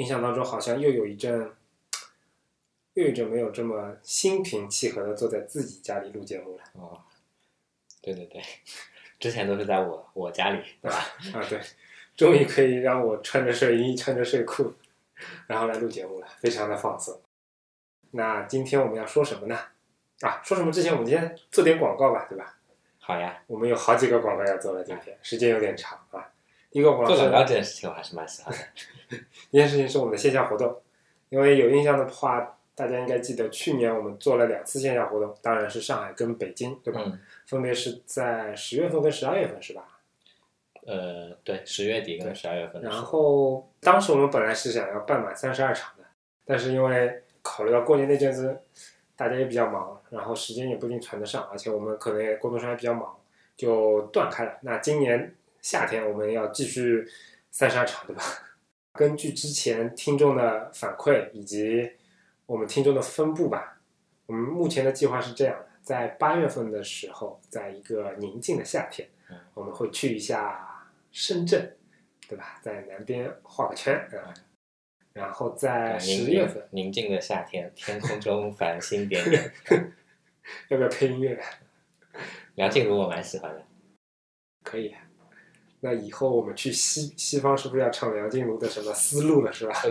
[0.00, 1.52] 印象当中好像又有一阵，
[2.94, 6.62] 又有一阵没有这么心平气和的坐在自己家里录节目了。
[6.72, 6.98] 哦，
[8.00, 8.42] 对对对，
[9.18, 10.96] 之前都是在我我家里，对吧？
[11.34, 11.60] 啊，对，
[12.16, 14.72] 终于可以让我穿着睡衣、穿着睡裤，
[15.46, 17.20] 然后来录节目了，非常的放松。
[18.12, 19.58] 那今天我们要说什么呢？
[20.22, 22.56] 啊，说什么之前我们今天做点广告吧，对吧？
[22.98, 26.29] 好呀，我们有好几个广告要做了，今天时间有点长啊。
[26.70, 29.16] 第一个广告是做广告这件事情我还是蛮喜欢的。
[29.50, 30.80] 一件事情是我们的线下活动，
[31.28, 37.02] 因为有印象的话，大家应该记得去年我们做了两次线下活动，当然是上海跟北京，对吧？
[37.04, 39.98] 嗯，分别是在十月份跟十二月份，是吧？
[40.86, 46.04] 呃，对，十月底跟十二月份然，后当时我们本来是想要办满三十二场的，
[46.44, 48.58] 但是因为考虑到过年那阵子
[49.14, 53.14] 大家也比较忙，然后时间也不一定传得上，而且我们可能也工作上也比较忙，
[53.56, 54.56] 就断开了。
[54.62, 57.06] 那今年夏天我们要继续
[57.50, 58.22] 三十二场，对吧？
[58.94, 61.90] 根据之前听众的反馈以及
[62.46, 63.80] 我们听众的分布吧，
[64.26, 71.76] 我们目前的计划是这样的：在八月份的时候，在一个宁静的夏天嗯，我们会去一下深圳，
[72.28, 72.58] 对吧？
[72.62, 74.34] 在南边画个圈啊，
[75.12, 79.52] 然后在宁十月份，宁静的夏天，天空中 繁星点点。
[80.68, 81.40] 要不要配音乐？
[82.56, 83.64] 梁静茹我蛮喜欢的，
[84.64, 84.92] 可以。
[85.80, 89.74] 那以后我们去西西方是不是要唱梁静茹的什么思路了，是吧？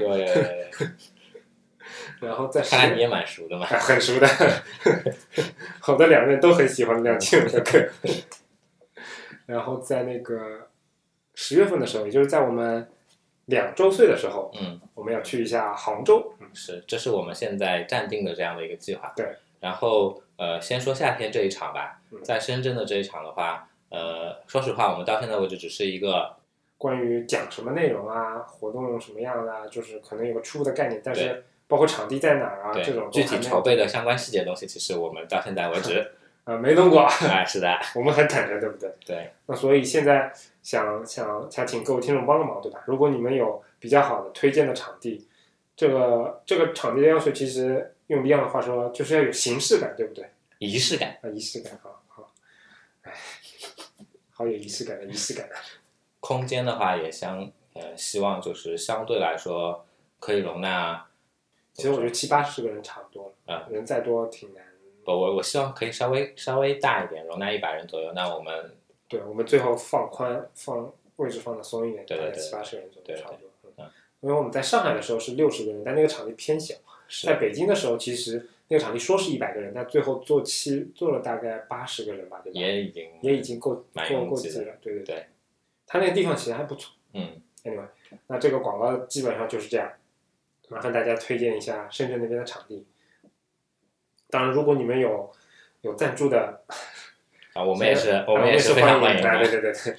[2.22, 3.66] 然后在十看来你也蛮熟的嘛。
[3.66, 4.28] 啊，很熟的，
[5.80, 7.90] 好的两人都很喜欢梁静茹的歌。
[9.48, 10.67] 然后在那个
[11.34, 12.88] 十月份的时候，也就是在我们
[13.45, 16.36] 两周岁的时候，嗯，我们要去一下杭州。
[16.40, 19.12] 嗯，是，这是我们现在暂定的这样的一个计划。
[19.16, 19.26] 对。
[19.60, 26.36] 然后呃，先说夏天这一场吧嗯，在深圳的这一场的话，呃，说实话，我们到现在为止只是一个
[26.77, 36.11] 关于讲什么内容啊，活动什么样的啊，就是可能有个初步的概念，但是包括场地在哪儿啊，这种具体筹备的相关细节东西，其实我们到现在为止，
[36.45, 38.92] 啊没弄过， 哎，是的， 我们很坦诚，对不对？
[39.05, 40.32] 对，那所以现在
[40.64, 42.82] 想想想请各位听众帮个忙，对吧？
[42.86, 45.28] 如果你们有比较好的推荐的场地，
[45.76, 50.26] 这个这个场地的要求其实用 Beyond 的话说，就是要有形式感，对不对？
[50.60, 51.17] 仪式感。
[51.22, 52.32] 啊，仪式感，好好，
[53.04, 53.14] 哎，
[54.39, 55.50] 好有仪式感的仪式感。
[56.22, 59.86] 空间的话，也相呃，希望就是相对来说
[60.17, 61.05] 可以容纳。
[61.73, 64.64] 其实我觉得七八十个人差不多了，啊人再多挺难。
[65.04, 68.14] 不，我我希望可以稍微稍微大一点，容纳一百人左右。
[68.14, 68.73] 那我们
[69.10, 73.49] 对，我们最后放宽，放位置放的松一点，对对对大概七八十个人左右，差不多。
[73.66, 73.92] 嗯嗯，
[74.22, 76.73] 因为我们在上海的时候是六十个人，但那个场地偏小。
[77.26, 82.59] 在北京的时候，其实那个场地说是一百个人，但最后做七做了大概八十个人吧，对吧？
[82.59, 85.25] 也已经也已经够够够挤了，对对对。
[85.85, 86.93] 他那个地方其实还不错。
[87.13, 87.87] 嗯 Anyway，
[88.27, 89.91] 那这个广告基本上就是这样，
[90.69, 92.85] 麻烦大家推荐一下深圳那边的场地。
[94.30, 95.30] 当然，如果你们有
[95.81, 96.61] 有赞助的，
[97.53, 99.30] 啊，我们 也是啊我们也是非常欢迎的。
[99.39, 99.49] 对。
[99.49, 99.95] 对对对。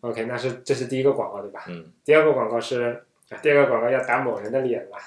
[0.00, 1.64] OK，那是这是第一个广告对吧？
[1.68, 4.98] 嗯，第二个广告是，啊第二个广告要打某人的脸了，要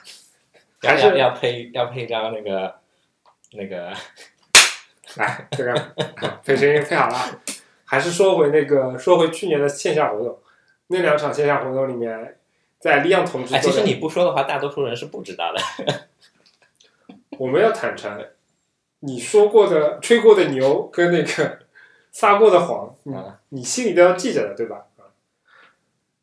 [0.81, 2.75] 还是要要配要配一张那个
[3.53, 3.91] 那个
[5.17, 7.41] 来，这个啊配声音配好了，
[7.85, 10.39] 还是说回那个说回去年的线下活动，
[10.87, 12.37] 那两场线下活动里面，
[12.79, 16.07] 在利昂同志哎，其实你不说的话，大多数人是不知道的。
[17.37, 18.25] 我们要坦诚，
[18.99, 21.59] 你说过的、吹过的牛跟那个
[22.11, 22.95] 撒过的谎，
[23.49, 24.85] 你心里都要记着的，对吧？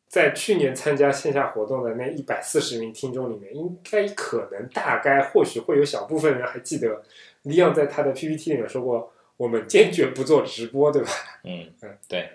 [0.09, 7.01] 啊，在去年参加线下活动的那一百四十名听众里面，应该可能大概或许会有小部分人还记得，
[7.43, 11.09] 李昂在他的 PPT 里面说过，我们坚决不做直播，对吧？
[11.43, 12.29] 嗯嗯，对。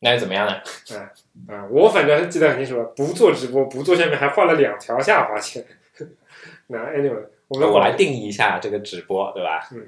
[0.00, 0.60] 那又怎么样呢？
[0.92, 5.64] 嗯啊，我反正记得很清楚，不做直播，不做下面还画了两条下划线。
[6.68, 9.66] 那 anyway，我们我来定义一下这个直播，对吧？
[9.72, 9.86] 嗯，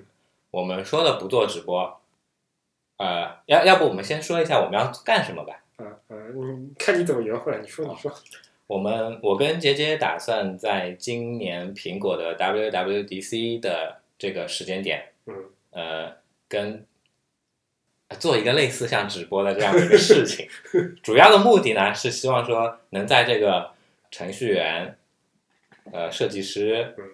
[0.51, 2.01] 我们说的不做直播，
[2.97, 5.63] 呃，要要不我们先说一下我们要干什么吧。
[5.79, 7.59] 啊啊，你看你怎么圆回来？
[7.59, 8.13] 你说你说。
[8.67, 15.35] 我们我跟杰杰打算在今年苹果的 WWDC 的这个时间点，嗯，
[15.71, 16.13] 呃，
[16.47, 16.85] 跟
[18.09, 20.47] 呃做一个类似像直播的这样的一个事情。
[21.03, 23.71] 主要的目的呢是希望说能在这个
[24.11, 24.99] 程序员、
[25.93, 27.05] 呃设计师嗯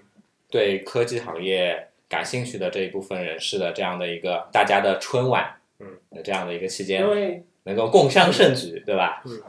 [0.50, 9.22] 对科技行业感兴趣的这一部分人士的这样的一个大家的春晚，嗯的这样的一个期间因，为能够共襄盛举，对吧？
[9.26, 9.43] 嗯。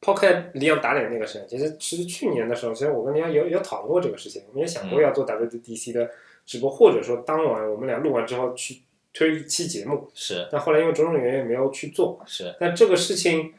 [0.00, 6.10] 抛开李阳打脸那个事情，其实其实去年的时候，其实我跟李阳有有讨论过这个事情，我们也想过嗯要做 WWDC 的
[6.44, 8.82] 直播，或者说当晚我们俩录完之后去
[9.14, 10.46] 推一期节目，是。
[10.52, 12.20] 但后来因为种种原因没有去做。
[12.26, 13.54] 是，但这个事情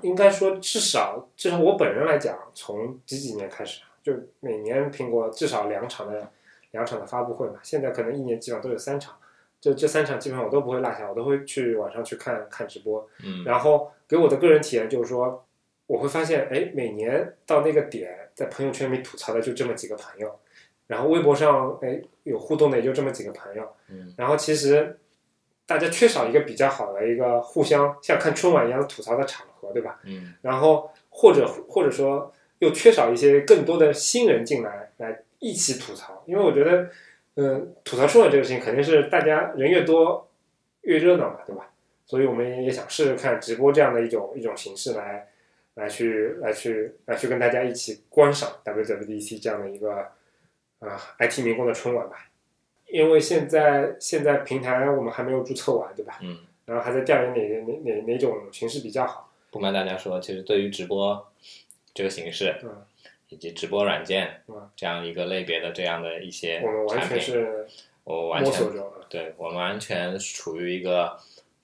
[0.00, 6.30] 应该说至少至少我本人来讲，从几几年开始，就每年苹果至少两场的
[6.70, 9.14] 两场的发布会嘛，现在可能一年基本上都有三场，
[9.62, 13.08] 就这三场基本上我都不会落下，我都会去晚上去看看直播。
[13.24, 15.46] 嗯然后给我的个人体验就是说，
[15.86, 20.40] 我会发现，哎，每年到那个点，在朋友圈里吐槽的就这么几个朋友，
[20.88, 24.98] 然后微博上，哎，有互动的也就这么几个朋友，嗯然后其实
[25.64, 30.00] 大家缺少一个比较好的一个互相像看春晚一样的吐槽的场合，对吧？
[30.02, 36.90] 嗯然后或者或者说又缺少一些更多的新人进来来一起吐槽，因为我觉得，
[37.36, 40.28] 嗯、吐槽春晚这个事情肯定是大家人越多
[40.82, 41.70] 越热闹嘛，对吧？
[42.04, 45.28] 所以我们也也想试试看直播这样的一种一种形式来
[45.74, 49.92] 来去来去来去跟大家一起观赏 WWDC 这样的一个
[50.80, 52.28] 啊、IT 民工的春晚吧。
[52.88, 56.18] 因为现在现在平台我们还没有注册完，对吧？
[56.20, 56.36] 嗯，
[56.66, 59.32] 然后还在调研哪哪哪哪种形式比较好。
[59.50, 61.32] 不瞒大家说，其实对于直播
[61.94, 62.84] 这个形式，嗯，
[63.32, 67.66] 以及直播软件嗯这样一个类别的这样的一些我们完产品，全是
[68.04, 68.52] 我完全。
[69.08, 71.18] 对我们完全处于一个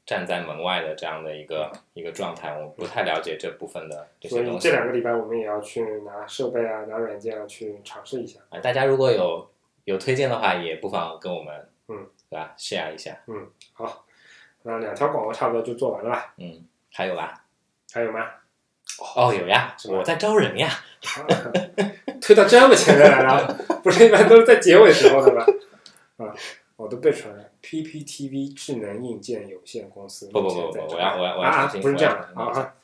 [0.05, 4.75] 站在门外的这样的一个一个状态，我们不太了解这部分的这所以些东西这。
[4.75, 8.41] 两个礼拜我们也要去拿设备啊、拿软件啊去尝试一下。
[8.49, 9.51] 啊，大家如果有
[9.85, 14.05] 有推荐的话，也不妨跟我们，嗯，对吧？share 一下，嗯好，
[14.63, 16.35] 那两条广告差不多就做完了吧？
[16.37, 17.45] 嗯，还有吧？
[17.93, 18.27] 还有吗？
[19.17, 20.69] 哦，有呀，我在招人呀。
[22.21, 25.45] 推到这么前面来了，不是一般都是在结尾时候的吗？
[26.19, 26.35] 啊，
[26.77, 27.45] 我都背出来了。
[27.63, 30.29] PPTV 智能硬件有限公司。
[30.29, 32.75] 不不不不我要我要我要啊，重新不是这样的啊啊，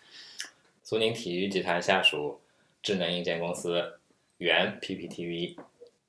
[0.82, 2.40] 苏宁体育集团下属
[2.82, 3.94] 智能硬件公司
[4.38, 5.56] 原 PPTV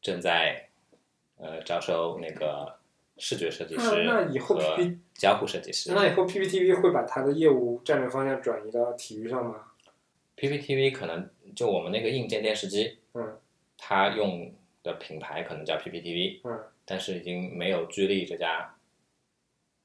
[0.01, 0.67] 正在
[1.37, 2.75] 呃招收那个
[3.17, 4.09] 视觉设计师
[4.39, 4.57] 和
[5.13, 5.91] 交互设计师。
[5.93, 9.55] 那以后 PPTV 会把它的业务战略方向转移到体育上吗？
[10.37, 13.37] PPTV 可能就我们那个硬件电视机，嗯，
[13.77, 14.53] 它用
[14.83, 18.75] 的品牌可能叫 PPTV，嗯，但是已经没有居力这家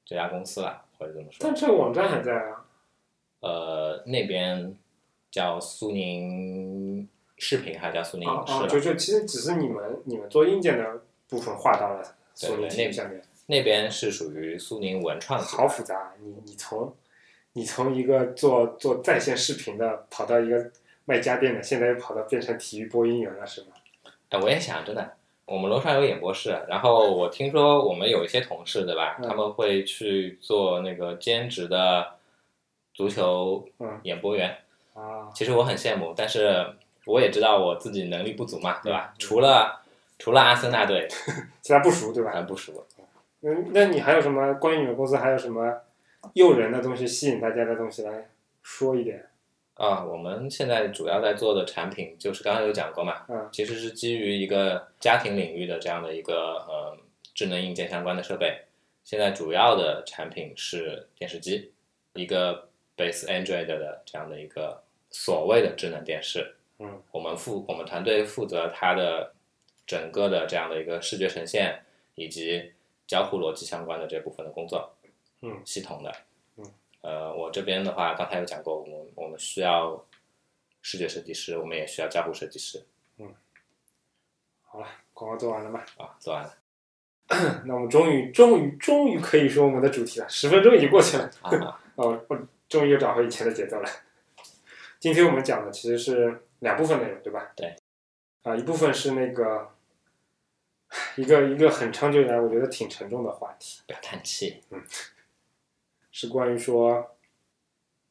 [0.05, 1.55] 这家公司了，或者这么说但。
[1.55, 2.65] 这个网站还在啊。
[3.39, 4.77] 呃，那边
[5.31, 7.07] 叫苏宁
[7.37, 8.67] 视频，还叫苏宁啊啊，影视了。
[8.67, 16.13] 就就其实只是你们你们做硬件的部分划到了索尼对对那体育下面，那边是属于苏宁文创好复杂。
[16.19, 16.93] 你你从
[17.53, 20.71] 你从一个做做在线视频的跑到一个
[21.05, 23.67] 卖家电的，现在又跑到变成体育播音员了，是吗？
[24.29, 25.13] 哎，我也想，真的，
[25.45, 29.17] 我们楼上有演播室，然后我听说我们有一些同事，对吧？
[29.19, 32.15] 嗯他们会去做那个兼职的
[32.93, 34.55] 足球嗯演播员。
[34.93, 36.65] 啊，其实我很羡慕，但是
[37.05, 39.13] 我也知道我自己能力不足嘛，对吧？
[39.13, 39.81] 嗯除了
[40.17, 41.07] 除了阿森纳队，
[41.61, 42.31] 其他不熟对吧？
[42.31, 42.85] 还不熟。
[43.41, 45.81] 嗯，那你还有什么关于你们公司还有什么
[46.33, 48.29] 诱人的东西、吸引大家的东西来
[48.61, 49.27] 说一点？
[49.75, 56.95] 啊，我们现在主要在做的产品就是刚刚有讲过嘛，嗯其实是基于一个家庭领域的这样的一个呃
[57.33, 58.61] 智能硬件相关的设备。
[59.03, 61.71] 现在主要的产品是电视机，
[62.13, 66.55] 一个 base Android 的这样的一个所谓的智能电视。
[66.77, 69.33] 嗯，我们负我们团队负责它的
[69.87, 71.81] 整个的这样的一个视觉呈现
[72.13, 72.71] 以及
[73.07, 74.93] 交互逻辑相关的这部分的工作。
[75.41, 76.15] 嗯，系统的。
[76.57, 76.65] 嗯，
[77.01, 80.05] 呃，我这边的话，刚才有讲过，我们我们需要
[80.81, 82.85] 视觉设计师，我们也需要交互设计师
[83.17, 83.33] 嗯
[84.63, 85.83] 好了，广告做完了吗？
[85.97, 86.15] 啊。
[86.19, 86.53] 做完了
[87.65, 91.31] 那我们终于终于终于可以说我们的主题了，十分钟已经过去了。
[91.41, 93.89] 啊， 哦，我终于又找回以前的节奏了。
[94.99, 97.51] 今天我们讲的其实是两部分内容，对吧？
[97.55, 97.75] 对。
[98.43, 99.71] 啊，一部分是那个
[101.15, 104.61] 一个一个很长久以来我觉得挺沉重的话题，不要叹气。
[106.11, 107.15] 是关于说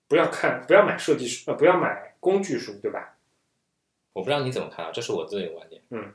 [0.09, 3.17] 不要看不要买设计书呃不要买工具书，对吧？
[4.13, 5.81] 我不知道你怎么看啊，这是我自己的观点。
[5.91, 6.13] 嗯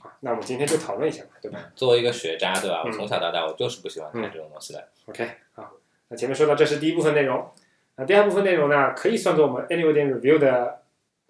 [0.00, 2.82] 啊，那我们今天就讨论一下吧，对吧作为一个学渣，对吧？
[2.84, 4.88] 嗯我从小到大我就是不喜欢看这种东西的。
[5.06, 5.72] ？OK，好，
[6.08, 7.50] 那前面说到这是第一部分内容，
[7.96, 10.82] 那第二部分内容呢，可以算作我们 Anyway 点 Review 的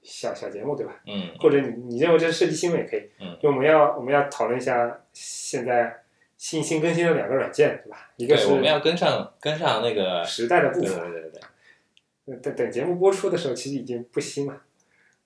[0.02, 1.00] 小小节目，对吧？
[1.06, 3.08] 嗯或者你你认为这是设计新闻也可以。
[3.20, 6.02] 嗯，就我们要我们要讨论一下现在
[6.36, 8.10] 新新更新了两个软件，对吧？
[8.16, 10.24] 一个对，是我们要跟上跟上那个。
[10.24, 11.00] 时代的步伐。
[11.00, 14.62] 对对对等等节目播出的时候，其实已经不新了。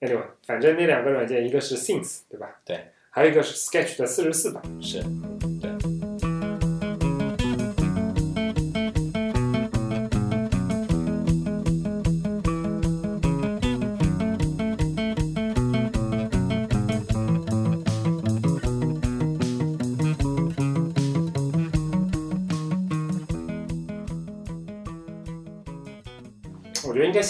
[0.00, 2.60] Anyway，反正那两个软件，一个是 Things，对吧？
[2.64, 2.92] 对。
[3.10, 4.62] 还有一个是 Sketch 的四十四版。
[4.80, 5.02] 是，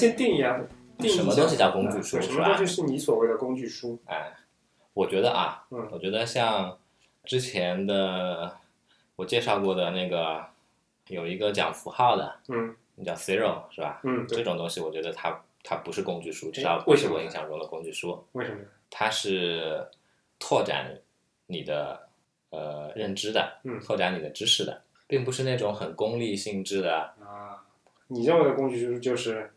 [0.01, 0.59] 先定义啊，
[0.99, 3.99] 定义什么东西叫工具书什么东西是你所谓的工具书？
[4.07, 4.33] 哎，
[4.95, 6.79] 我觉得啊，嗯我觉得像
[7.25, 8.57] 之前的
[9.17, 10.43] 我介绍过的那个
[11.09, 14.01] 有一个讲符号的，嗯你叫 Zero 是吧？
[14.05, 18.67] 嗯，这种东西我觉得它它不是工具书，至哎少不是为什么我印象中的工具书，为什么呢？
[18.91, 19.87] 它是
[20.39, 20.99] 拓展
[21.47, 22.09] 你的
[22.51, 26.99] 呃认知的，嗯拓展你的知识的，并不是那种很功利性质的。
[27.21, 27.63] 啊，
[28.09, 29.53] 你认为的工具书就是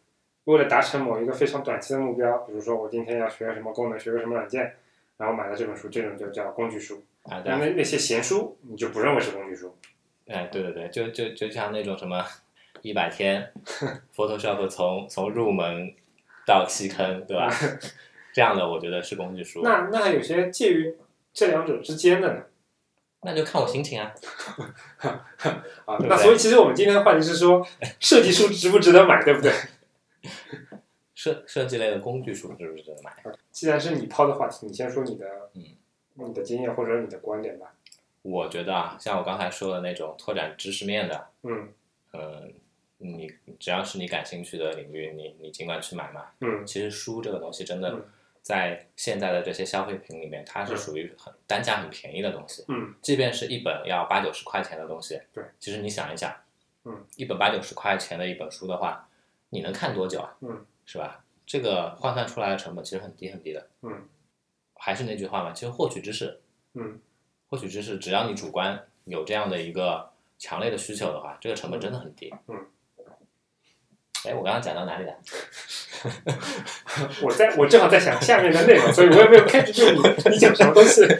[0.45, 4.75] 为了达成某一个非常短期的目标，比如说我今天要学个什么功能，学个什么软件，
[5.17, 7.03] 然后买了这本书，这种就叫工具书。
[7.23, 9.75] 啊，对啊，那那那些闲书，你就不认为是工具书。
[10.27, 12.25] 哎，对对对，就就就像那种什么
[12.81, 13.51] 一百天
[14.15, 15.93] Photoshop 从从入门
[16.45, 17.49] 到弃坑，对吧？
[18.33, 20.95] 这样的我觉得是工具书，那那还有些介于
[21.33, 22.41] 这两者之间的呢？
[23.21, 24.11] 那就看我心情啊。
[25.85, 27.65] 啊，对不对那所以其实我们今天的话题是说，
[27.99, 29.51] 设计书值不值得买，对不对？
[31.15, 33.15] 设设计类的工具书是不是值得买？
[33.51, 35.63] 既然是你抛的话题，你先说你的，嗯，
[36.15, 37.73] 你的经验或者你的观点吧。
[38.23, 41.69] 我觉得啊，像我刚才说的那种拓展知识面的，嗯
[42.13, 42.53] 嗯，
[42.97, 46.27] 你只要是你感兴趣的领域，你你尽管去买嘛。
[46.39, 48.03] 嗯其实书这个东西真的嗯
[48.41, 52.63] 在现在的这些消费品里面，它是属于很单价很便宜的东西。
[52.69, 56.33] 嗯即便是一本要八九十块钱的东西，对，其实你想一想，
[56.85, 59.07] 嗯，一本八九十块钱的一本书的话，
[59.53, 60.35] 你能看多久啊？
[60.41, 61.23] 嗯，是吧？
[61.45, 63.67] 这个换算出来的成本其实很低很低的。
[63.83, 64.07] 嗯，
[64.73, 66.41] 还是那句话嘛，其实获取知识，
[66.73, 66.99] 嗯，
[67.49, 72.33] 获取知识，只要你主观有这样的一个强烈的需求的话，这个成本真的很低。
[72.47, 72.65] 嗯。
[74.25, 75.13] 哎，我刚刚讲到哪里了？
[77.21, 81.05] 我在我正好在想下面的内容，所以我也没有 catch 住你你讲什么东西。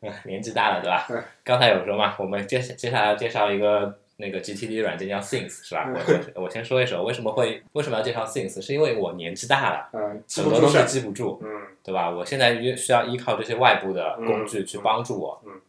[0.00, 1.06] 嗯年纪大了，对吧？
[1.08, 5.90] 嗯刚才有说嘛，我们接接下来要介绍一个那个 GTD 软件叫 Things，是吧？
[5.92, 10.78] 我我我先说一说为什么会为什么要介绍 Things，是因为我年纪大了，嗯，很多东西。
[10.86, 11.48] 记不住，嗯
[11.82, 12.10] 对吧？
[12.10, 15.60] 我现在需需要依靠这些外部的工具嗯去帮助我，嗯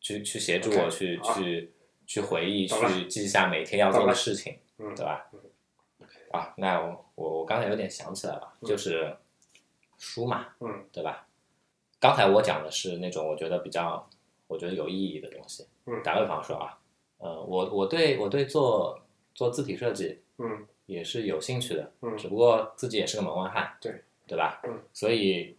[0.00, 1.70] 去去协助我去去
[2.06, 5.26] 去回忆，去记下每天要做的事情，嗯对吧？
[6.32, 9.14] 啊，那我我我刚才有点想起来了，嗯就是
[9.98, 11.26] 书嘛，嗯，对吧？
[12.00, 14.08] 刚才我讲的是那种我觉得比较
[14.46, 15.66] 我觉得有意义的东西。
[15.86, 16.78] 嗯打个比方说啊，
[17.20, 19.00] 呃，我我对我对做
[19.34, 24.60] 做字体设计嗯也是有兴趣的，嗯只不过自己也是个门外汉，对对吧？
[24.64, 25.56] 嗯，所以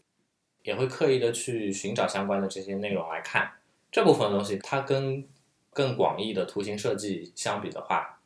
[0.64, 3.52] 也会刻意的去寻找相关的这些内容来看。
[3.92, 5.28] 这部分东西它跟
[5.72, 8.20] 更广义的图形设计相比的话，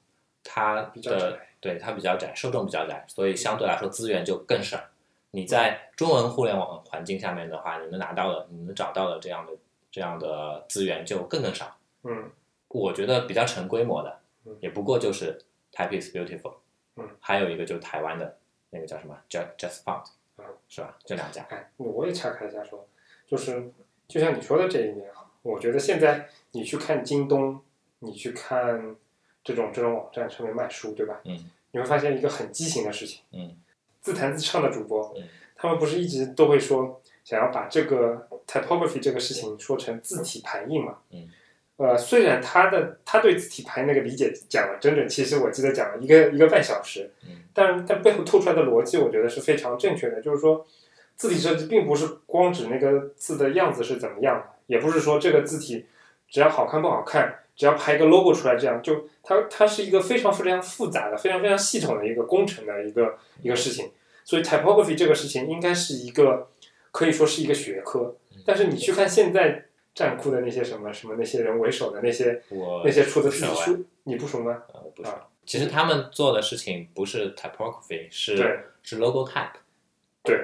[0.43, 4.79] 它的对它比较窄，受众比较窄，所以相对来说资源就更少。
[5.31, 9.51] 你在中文互联网环境下面的话，你能拿到的、你能找到的这样的
[9.91, 11.75] 这样的资源就更更少。
[12.03, 12.31] 嗯
[12.79, 15.39] 我觉得比较成规模的嗯，也不过就是
[15.71, 16.55] Type is Beautiful，
[16.97, 18.37] 嗯，还有一个就是台湾的
[18.69, 20.05] 那个叫什么 Just Just Font，
[20.37, 20.97] 嗯是吧？
[21.05, 22.87] 这两家，哎，我也岔开一下说，
[23.25, 23.71] 就是
[24.07, 27.61] 就像你说的这一点啊，我觉得现在你去看京东，
[27.99, 28.95] 你去看
[29.43, 31.21] 这种这种网站上面卖书，对吧？
[31.23, 33.55] 嗯你会发现一个很畸形的事情，嗯
[34.01, 35.23] 自弹自唱的主播，嗯
[35.55, 40.99] 他们不是一直都会说想要把这个 typography 这个事情说成字体排印嘛？
[41.11, 41.29] 嗯。
[41.77, 50.65] 呃，虽然他的他对字体排那个理解讲了整整，其实我记得讲了一个一个半小时，嗯但但背后透出来的逻辑，我觉得是非常正确的，就是说，
[51.15, 55.85] 字体设计并不是光指那个字的样子是怎么样的，也不是说这个字体
[56.29, 63.91] 只要好看不好看，只要排一个 logo 出来，这样就它它是一个非常非常复杂的、非常非常系统的一个工程的一个一个事情。
[64.23, 66.49] 所以 typography 这个事情应该是一个
[66.91, 68.15] 可以说是一个学科，
[68.45, 69.65] 但是你去看现在
[69.95, 74.51] 站酷的那些什么什么那些人为首的那些我那些出的字书，你不熟吗？
[74.73, 75.25] 啊我不熟啊。
[75.45, 79.53] 其实他们做的事情不是 typography，是是 logo type。
[80.21, 80.39] 对，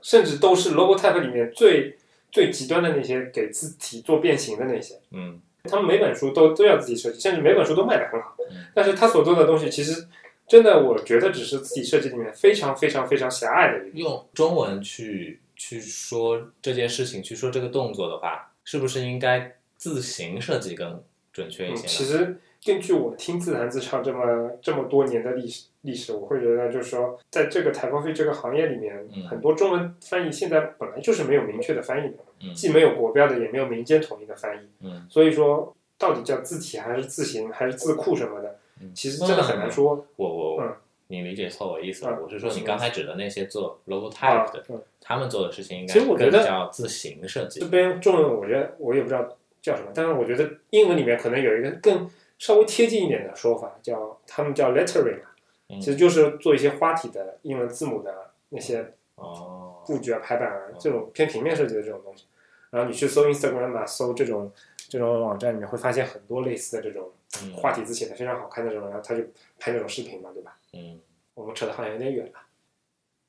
[0.00, 1.98] 甚至都是 logo type 里面最
[2.32, 4.98] 最极端的那些给字体做变形的那些。
[5.10, 8.66] 嗯他们每本书都都要自己设计，甚至每本书都卖得很好嗯。
[8.74, 10.06] 但是他所做的东西，其实
[10.46, 13.98] 真的我觉得只是自己设计里面非常非常非常狭隘的一个。
[13.98, 21.02] 用中文去去说这件事情，去说这个动作的话，是不是应该字形设计更
[21.32, 21.88] 准确一嗯，些呢？
[21.88, 34.60] 其实根据我听自弹自唱这么这么多年的历史历史，我会觉得就是说，在这个 typography 这个行业里面，嗯很多中文翻译现在本来就是没有明确的翻译的，嗯既没有国标的，也没有民间统一的翻译。
[34.80, 40.06] 嗯所以说，到底叫字体还是字形还是字库什么的，嗯其实真的很难说。
[40.16, 40.74] 我我、嗯
[41.08, 44.10] 你理解错我意思了，嗯我是说你刚才指的那些做 logo 啊。
[44.10, 47.60] type 的，，嗯他们做的事情应该其实我觉得更叫自行设计。
[47.60, 47.66] 这。
[47.68, 55.20] 边中文我觉得我也不知道叫什么，但是我觉得英文里面可能有一个更稍微贴近一点的说法，叫他们叫 lettering，
[55.68, 55.78] 嗯。
[55.80, 62.24] 其实就是做一些花体的英文字母的那些哦，布局啊、排版啊这种偏平面设计的这种东西。
[62.70, 64.50] 然后你去搜 Instagram 啊，搜这种
[64.88, 67.10] 这种网站，你会发现很多类似的这种
[67.42, 67.52] 嗯。
[67.52, 69.22] 花体字写的非常好看的这种，然后他就
[69.60, 70.56] 拍那种视频嘛，对吧？
[70.74, 71.00] 嗯，
[71.34, 72.40] 我们扯的好像有点远了。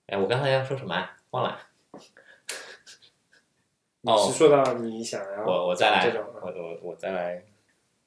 [0.07, 1.15] 哎，我刚才要说什么啊？
[1.29, 1.59] 忘了。
[4.01, 7.43] 你是说到你想要哦我我再来，我我我再来，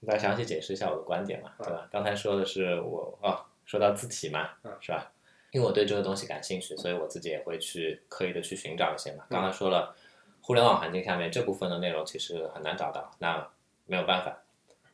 [0.06, 1.88] 再详细解释一下我的观点嘛，对吧？
[1.90, 5.10] 刚才说的是我哦，说到字体嘛嗯，是吧？
[5.50, 9.24] 因为我对这个东西感兴趣，所以我自己也会去刻意的去寻找一些嘛。
[9.28, 9.96] 刚才说了，
[10.40, 13.50] 互联网环境下面这部分的内容其实很难找到，那
[13.86, 14.40] 没有办法，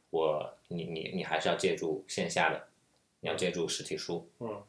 [0.08, 2.73] 我你你你还是要借助线下的，你
[3.24, 4.62] 要借助实体书，嗯，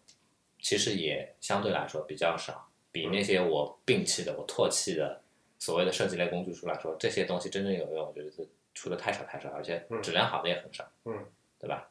[0.60, 5.22] 其实也相对来说比较少，比那些我摒弃的、我唾弃的
[5.60, 11.26] 所谓的设计类工具书来说，这些东西真正有用，我觉得是出的太少太少，而且质量好的也很少，嗯，
[11.60, 11.88] 对吧？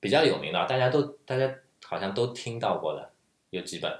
[0.00, 1.52] 比较有名的，大家都大家
[1.82, 3.10] 好像都听到过的，
[3.50, 3.92] 有几本，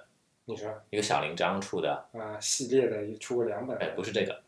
[0.44, 0.72] 你说。
[0.90, 4.40] 一个小林章出的，啊，系列的出过两本，哎，不是这个，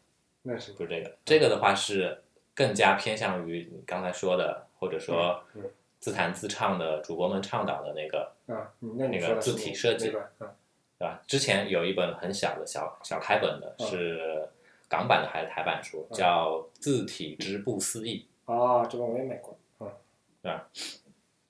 [0.43, 0.73] 那是。
[0.75, 2.23] 不是这个，这个的话是
[2.55, 5.43] 更加偏向于你刚才说的，或者说
[6.01, 10.09] 自弹自唱的主播们倡导的那个，啊，那那个字体设计
[10.41, 10.49] 嗯。
[10.99, 11.23] 对吧？
[11.27, 13.87] 之前有一本很小的小小开本的，嗯。
[13.87, 14.49] 是
[14.87, 16.15] 港版的还是台版书，嗯。
[16.15, 19.87] 叫《字体之不思议哦，这本我也买过，嗯，》，
[20.43, 20.69] 对吧？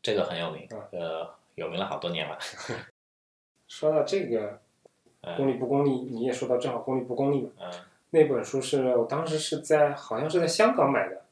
[0.02, 2.38] 这个很有名嗯，呃，有名了好多年了。
[3.66, 4.60] 说到这个
[5.36, 7.50] 功嗯利不功利，你也说到正好功利不功利嘛。
[7.58, 7.72] 嗯。
[8.10, 11.22] 那本书是我当时是在好像是在香港买的，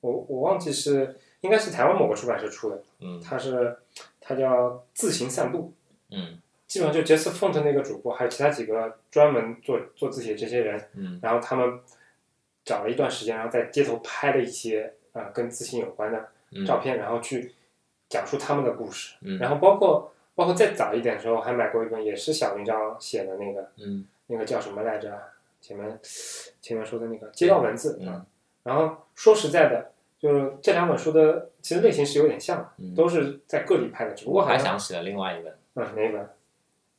[0.00, 3.76] 我我忘记是应该是台湾某个出版社出的，嗯它是
[4.20, 5.72] 它叫自行散步，
[6.10, 11.80] 嗯基本上就杰斯 font 那个主播，还有其他几个专门做做字体的这些人，嗯然后他们
[12.64, 17.54] 找了一段时间，然后在街头拍了一些啊、呃跟字形有关的嗯照片，然后去
[18.08, 19.16] 讲述他们的故事。
[19.22, 25.18] 嗯然后包括包括再早一点的时候，还买过一本也是小林章写的那个嗯那个叫什么来着？
[25.60, 25.98] 前面
[26.60, 28.26] 前面说的那个街道文字嗯啊。
[28.62, 36.28] 然后说实在的，就是这两本书的其实类型是有点像的，嗯，都是在各地拍的，只不我还过好像想起了另外一本，嗯哪一本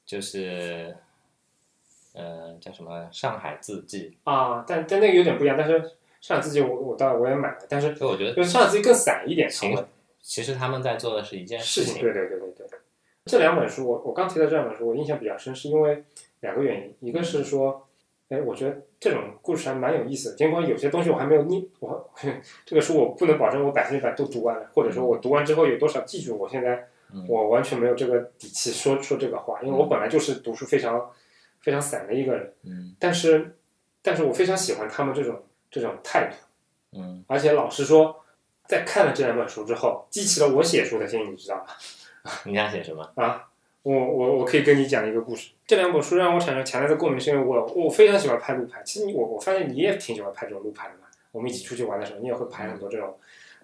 [0.06, 0.96] 就是
[2.14, 4.64] 呃叫什么《上海字迹啊？
[4.68, 5.80] 但但那个有点不一样，但是
[6.22, 9.76] 上海字迹我我当然我也买了，但是》，所以我觉得就是上海字迹更散一点，行
[10.22, 12.04] 其实他们在做的是一件事情，情。
[12.04, 12.80] 对对对对对。
[13.26, 16.04] 这两本书，我我刚提到这两本书，我印象比较深，是因为
[16.42, 17.88] 两个原因，一个是说，
[18.30, 22.10] 哎，我觉得这种故事还蛮有意思的，尽管有些东西我还没有念，我
[22.66, 31.10] 这个书我不能保证我百分之百都读完了，或者说我读完之后有多少记住，我现在嗯我完全没有这个底气说说这个话，因为我本来就是读书非常
[31.60, 33.56] 非常散的一个人，嗯但是
[34.02, 36.36] 但是我非常喜欢他们这种这种态度。
[37.00, 38.16] 嗯而且老实说，
[38.68, 41.66] 在看了这两本书之后，激起了我写书的心，你知道吗？
[42.46, 43.08] 你想写什么？
[43.16, 43.48] 啊，
[43.84, 45.52] 我我我可以跟你讲一个故事。
[45.66, 48.82] 这两本书让我产生强烈的共鸣，是因为我我非常喜欢拍路牌。
[48.84, 51.02] 其实你我我发现你也挺喜欢拍这种路牌的嘛。
[51.32, 53.16] 我们一起出去玩的时候，你也会拍很多这种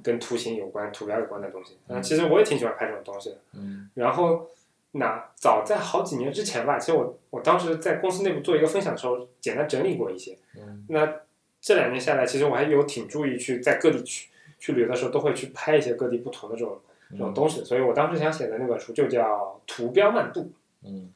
[0.04, 1.78] 跟图形有关、图标有关的东西。
[1.88, 3.38] 嗯，其实我也挺喜欢拍这种东西的。
[3.54, 4.47] 嗯然后，
[4.91, 10.38] 那早在好几年之前吧，其实我我当时在公司内部做一个分享的时候，简单整理过一些。
[10.56, 11.21] 嗯那
[11.60, 16.80] 这两年下来，其实我还有挺注意去在各地去去旅游的时候，都会去拍一些各地不同的这种
[17.12, 17.63] 这种东西。
[17.63, 19.24] 所以我当时想写的那本书就叫
[19.68, 20.41] 《图标漫步》，
[20.84, 21.12] 嗯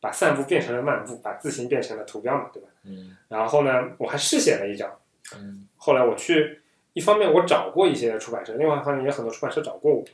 [0.00, 2.68] 把散步变成了漫步，把字形变成了图标嘛，对吧？
[2.84, 4.90] 嗯然后呢，我还试写了一张。
[5.34, 6.60] 嗯后来我去，
[6.92, 10.04] 一方面我找过一些出版社，另外一方面也很多出版社找过我。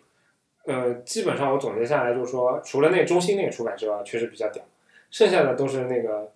[0.67, 4.63] 呃，基本上我总结下来就是说，除了那个中心那个出版社啊确实比较屌，
[5.11, 6.31] 剩下的都是那个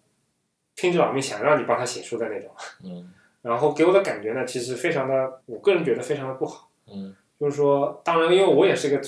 [0.74, 2.50] 拼着老命想让你帮他写书的那种。
[2.82, 6.68] 嗯 然后给我的感觉呢，其实非常的，我个人觉得非常的不好。
[6.92, 9.00] 嗯就是说，当然，因为我也是个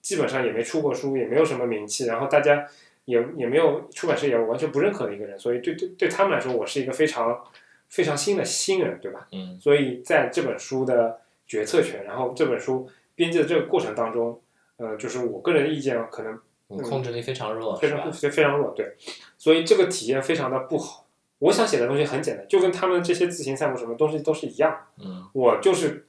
[0.00, 2.66] 基本上也没出过书，也没有什么名气，然后大家
[3.04, 7.42] 也也没有出版社也完全不认可的一个人，所以对对对他们来说，我是一个非常
[7.88, 9.26] 非常新的新人，对吧？
[9.32, 14.40] 嗯所以在这本书的决策权，然后这本书编辑的这个过程当中，
[14.76, 17.88] 呃，就是我个人的意见可能你控制力非常弱，非？
[17.88, 18.94] 常非非常弱，对，
[19.36, 21.06] 所以这个体验非常的不好。
[21.40, 24.86] 我想写的东西很简单，就跟他们这些自行散步什么东西都是一样。
[24.98, 26.06] 嗯我就是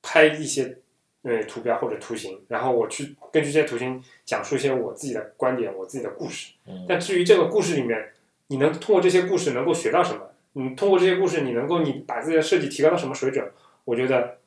[0.00, 0.78] 拍一些
[1.28, 6.54] 呃图标或者图形，然后我去根据这些图形讲述一些我自己的观点、我自己的故事。
[6.66, 8.12] 嗯但至于这个故事里面，
[8.48, 10.20] 你能通过这些故事能够学到什么？
[10.54, 13.48] 你通过这些故事，你能够你把自己的设计提高到什么水准？
[13.84, 14.38] 我觉得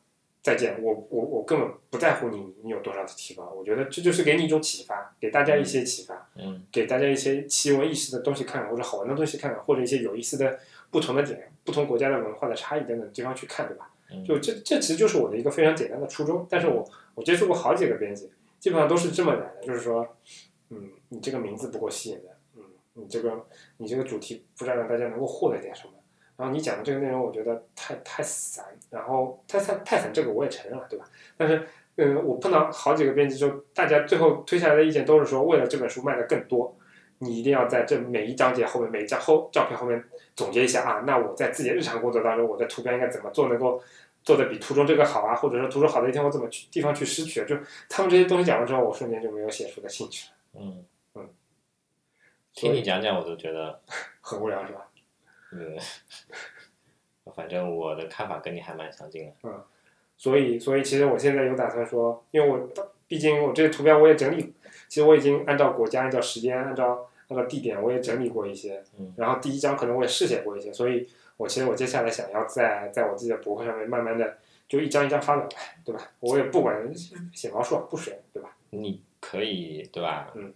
[0.41, 3.53] 再见，我我我根本不在乎你你有多少的提高。
[3.55, 6.29] 我觉得这就是给你一种启发，给大家一些启发。
[6.35, 13.89] 嗯给大家一些奇闻异事的东西看看，或者好玩的东西看看，或者一些有意思的不同的点、不同国家的文化的差异等等地方去看，对吧？
[14.25, 16.45] 就这这其实就是我的一个非常简单的初衷。
[16.49, 20.07] 但是我我接触过好几个编辑，基本上都是这么来的，就是说，
[20.69, 22.25] 嗯，你这个名字不够吸引人，
[22.57, 23.45] 嗯，你这个
[23.77, 25.93] 你这个主题不知道让大家能够获得点什么。
[26.37, 31.05] 然后你讲的这个内容，我觉得太太散，然后太太太散，这个我也承认了，对吧？
[31.37, 36.75] 但是，嗯，我碰到好几个编辑，就大家最后推下来的意见都是说，为了这本书卖的更多，
[37.19, 40.03] 你一定要在这每一章节后面、每一张后照片后面
[40.41, 41.03] 总结一下啊。
[41.05, 43.81] 那我在自己的日常工作当中，我的图标应该怎么做，能够
[44.23, 45.35] 做的比图中这个好啊？
[45.35, 47.45] 或者说图中好的一天，我怎么去地方去失去？
[47.45, 47.55] 就
[47.87, 50.59] 他们这些东西讲完之后，我瞬间就没有写书的兴趣了。
[50.59, 51.29] 嗯嗯，
[52.53, 53.79] 听你讲讲，我都觉得
[54.21, 54.87] 很无聊，是吧？
[55.53, 55.77] 嗯，
[57.35, 59.31] 反正我的看法跟你还蛮相近的。
[59.43, 59.63] 嗯，
[60.17, 62.69] 所以，所以其实我现在有打算说，因为我
[63.07, 64.53] 毕竟我这些图标我也整理，
[64.87, 68.83] 其实我已经按照国家、按照时间、按照按照地点，我也整理过一些。
[68.99, 76.01] 嗯，然后第一章可能我也试写过一些，所以我其实我接下来想要在在我自己的博客上面慢慢的就一张一张发表呗，对吧？
[76.19, 76.75] 我也不管
[77.33, 78.55] 写毛数不写，对吧？
[78.69, 80.31] 你可以对吧？
[80.35, 80.53] 嗯，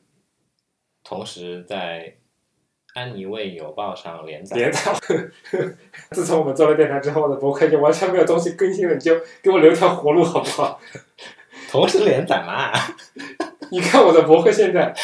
[1.03, 2.15] 同时在。
[2.95, 4.79] 安妮卫邮报上连载，连载。
[6.11, 10.79] 自从我们做了电台之后，我的博客就完全没有东西更新了，你就给我留条活路好不好？
[11.69, 12.71] 同时连载嘛？
[13.69, 14.95] 你看我的博客现在，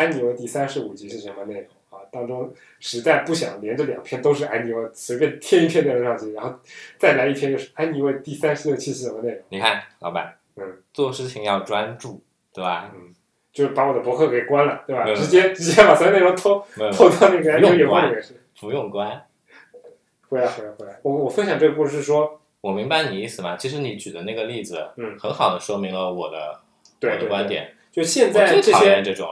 [0.00, 2.00] 安妮卫第三十五集是什么内容啊？
[2.10, 6.58] 当中实在不想连着两篇都是安妮卫，随便添一篇内容上去，然后
[6.98, 9.42] 再来一篇就是安妮卫第三十六期是什么内容？
[9.50, 12.22] 你看，老板，嗯，做事情要专注，
[12.54, 12.90] 对吧？
[12.94, 13.14] 嗯。
[13.52, 15.04] 就是把我的博客给关了，对吧？
[15.12, 18.14] 直接直接把所有内容偷偷到那个不用关，
[18.60, 19.26] 不用关。
[20.28, 23.56] 回来回来回来，我我分享这个故事是说，我明白你意思嘛？
[23.56, 26.60] 其实你举的那个例子，嗯，很好的说明了我的
[27.02, 27.74] 我的观点。
[27.92, 28.72] 就现在这些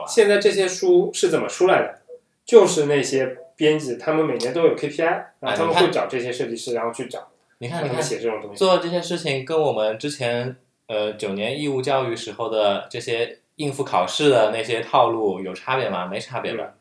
[0.07, 2.01] 现在这些书是怎么出来的？
[2.45, 7.31] 就是那些编辑，他们每年都有 KPI，然后他们会找这些设计师，然后去找。
[7.59, 10.55] 你看，你看写这种东西，做这些事情跟我们之前
[10.87, 13.39] 呃九年义务教育时候的这些。
[13.59, 16.05] 应付考试的那些套路有差别吗？
[16.07, 16.75] 没差别吧。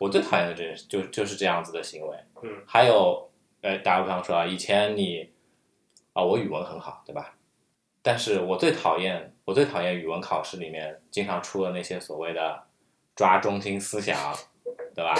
[0.00, 2.16] 我最讨厌的这就就是这样子的行为。
[2.42, 2.50] 嗯。
[2.66, 3.30] 还有，
[3.60, 5.30] 呃，打个比方说啊，以前你，
[6.14, 7.36] 啊，我语文很好，对吧？
[8.02, 12.64] 但是我最讨厌，我最讨厌语文考试里面经常出的那些所谓的
[13.14, 14.36] 抓中心思想，
[14.92, 15.14] 对吧？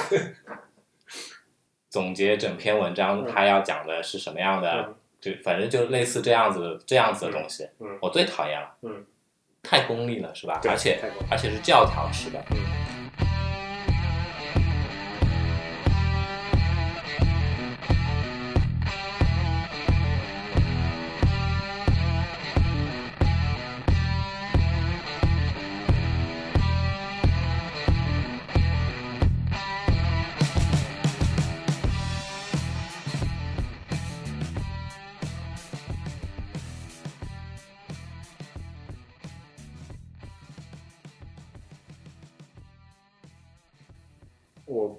[1.89, 4.95] 总结整篇文章，他要讲的是什么样的？
[5.21, 7.69] 就反正就类似这样子这样子的东西。
[7.79, 7.99] 嗯。
[8.03, 8.77] 我最讨厌了。
[8.83, 9.07] 嗯。
[9.63, 10.61] 太功利了，是吧？
[10.69, 10.99] 而且
[11.31, 12.45] 而且是教条式的。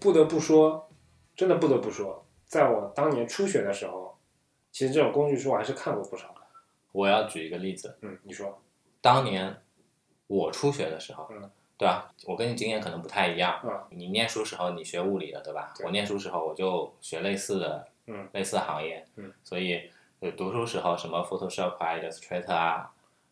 [0.07, 0.89] 不得不说，
[1.35, 4.17] 真的不得不说，在我当年初学的时候，
[4.71, 6.35] 其实这种工具书我还是看过不少的。
[6.93, 8.57] 我要举一个例子，嗯，你说，
[9.01, 9.53] 当年
[10.27, 12.09] 我初学的时候，嗯，对吧？
[12.25, 15.73] 我跟你经验可能不太一样，嗯，你念书时候你学物理的，对吧？
[15.83, 19.91] 我念书时候我就学类似的，嗯，类似的行业，嗯，所以
[20.37, 22.89] 读书时候什么 Photoshop 啊、Illustrator 啊，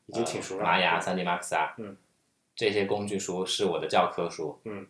[0.08, 1.96] 已经挺熟了，玛雅、3D Max 啊，嗯，
[2.54, 4.86] 这些工具书是我的教科书，嗯。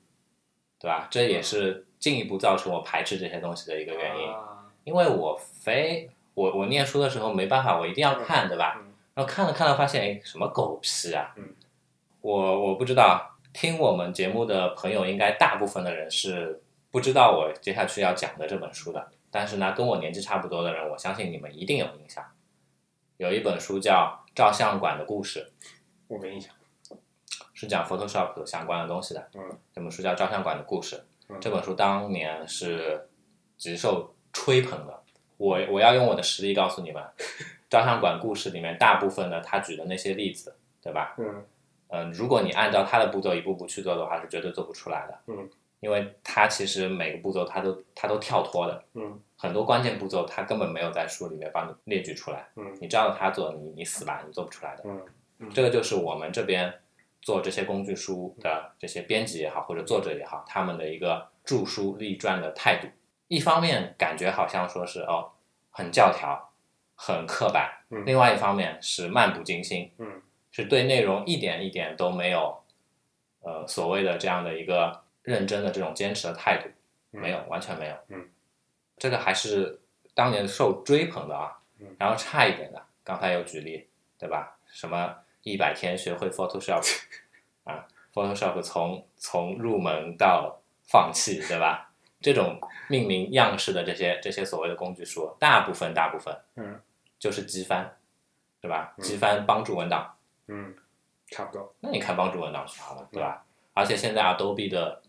[0.79, 1.07] 对吧？
[1.09, 4.29] 这也是进一步造成我排斥这些东西的一个原因，
[4.83, 8.81] 因为我非我我念书的时候没办法，我一定要看，对吧？
[9.13, 11.33] 然后看了看了，发现哎，什么狗屁啊！
[12.21, 16.61] 我我不知道，听我们节目的朋友应该大部分的人是
[16.91, 22.23] 不知道我接下去要讲的这本书的，但是呢，跟我年纪差不多的人，我相信你们一定有印象。
[23.17, 25.53] 有一本书叫《照相馆的故事》，
[26.09, 26.53] 我没印象。
[27.65, 29.41] 是讲 Photoshop 相关的东西的，嗯，
[29.73, 30.95] 这本书叫《照相馆的故事》，
[31.29, 33.09] 嗯，这本书当年是
[33.57, 35.01] 极受吹捧的。
[35.37, 37.03] 我我要用我的实力告诉你们，
[37.69, 41.15] 《照相馆故事》里面大部分的他举的那些例子，对吧？
[41.17, 41.43] 嗯，
[41.87, 45.19] 嗯，如果你按照他的步骤一步步去做的话，是绝对做不出来的。
[45.25, 45.49] 嗯，
[45.79, 52.47] 因为他其实每个步骤他都他都跳脱的，嗯，很多关键步骤他根本没有在书里面帮你列举出来。
[52.57, 54.83] 嗯，你照着他做，你你死吧，你做不出来的。
[55.39, 56.71] 嗯，这个就是我们这边。
[57.25, 62.87] 做这些工具书的这些编辑也好，或者作者也好，他们的一个著书立传的态度，
[63.27, 65.31] 一方面感觉好像说是哦
[65.71, 66.53] 很教条、
[66.93, 67.67] 很刻板，
[68.05, 72.61] 另外一方面是漫不经心，嗯，是对内容一点一点都没有，
[73.41, 76.69] 呃所谓的这样的一个认真的这种坚持的态度，
[77.09, 78.29] 没有，完全没有，嗯，
[78.97, 79.81] 这个还是
[80.13, 83.87] 当年受追捧的啊，嗯，然后差一点的，刚才有举例，
[84.19, 84.59] 对吧？
[84.67, 85.24] 什么？
[85.45, 86.83] 一百天学会 Photoshop，
[87.65, 91.91] 啊 Photoshop 从从入门到放弃，对吧？
[92.19, 96.81] 这种命名样式的这些这些所谓的工具书，大部分大部分嗯
[97.19, 97.95] 就是机翻，
[98.59, 98.95] 对吧？
[98.97, 100.75] 嗯机翻帮助文档，嗯，
[101.27, 101.75] 差不多。
[101.79, 103.45] 那你看帮助文档就好了，对吧？
[103.75, 105.03] 而且现在 Adobe 的，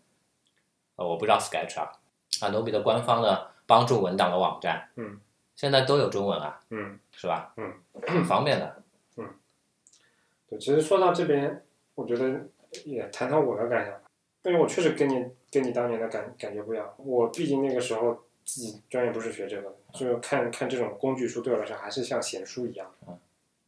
[0.96, 1.90] 呃，我不知道 Sketch 啊
[2.42, 5.18] ，Adobe 的官方的帮助文档的网站，嗯，
[5.54, 7.54] 现在都有中文啊，嗯，是吧？
[7.56, 7.72] 嗯，
[8.06, 8.82] 很方便的。
[10.48, 11.62] 对，其实说到这边，
[11.94, 12.40] 我觉得
[12.84, 14.02] 也谈谈我的感想吧，
[14.44, 16.94] 因为我确实跟你跟你当年的感感觉不一样。
[16.98, 22.90] 我毕竟那个时候自己专业不是学这个的，就看看这种工具书对我来说还是像闲书一样。
[23.06, 23.18] 嗯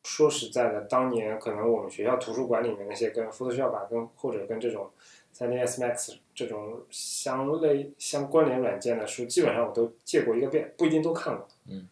[0.05, 4.89] 说实在的，当年可能我们学校图书馆里面那些跟 Photoshop 啊，跟或者跟这种
[5.37, 11.47] 3ds Max 这种相类相关联软件的书，基本上我都借过一个遍，不一定都看过。
[11.67, 11.87] 嗯，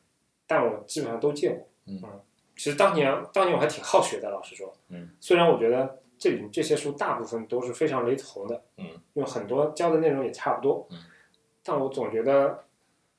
[0.47, 1.69] 但我基本上都借过。
[1.87, 2.01] 嗯
[2.57, 4.75] 其实当年当年我还挺好学的，老实说。
[4.89, 8.63] 嗯，虽然我觉得这里这些书大部分都是非常雷同的。
[8.79, 10.87] 嗯，因为很多教的内容也差不多。
[10.91, 10.99] 嗯，
[11.63, 12.65] 但我总觉得，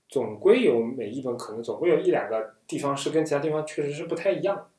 [0.09, 4.69] 总归有每一本可能总归有一两个地方是跟其他地方确实是不太一样。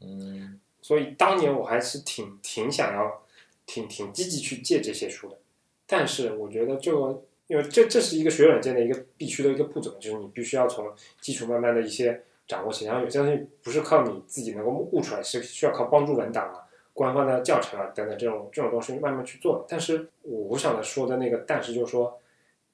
[0.00, 3.22] 嗯所以当年我还是挺挺想要，
[3.66, 5.36] 挺挺积极去借这些书的。
[5.84, 16.62] 但是我觉得就因为这这是一个学软件的一个必须的一个步骤，就是你必须要从基础慢慢的一些掌握起，然后有些东西不是靠你自己能够悟出来，是需要靠帮助文档啊、
[16.94, 19.64] 官方的教程啊等等这种这种东西慢慢去做。
[19.68, 22.20] 但是我想的说的那个，但是就是说，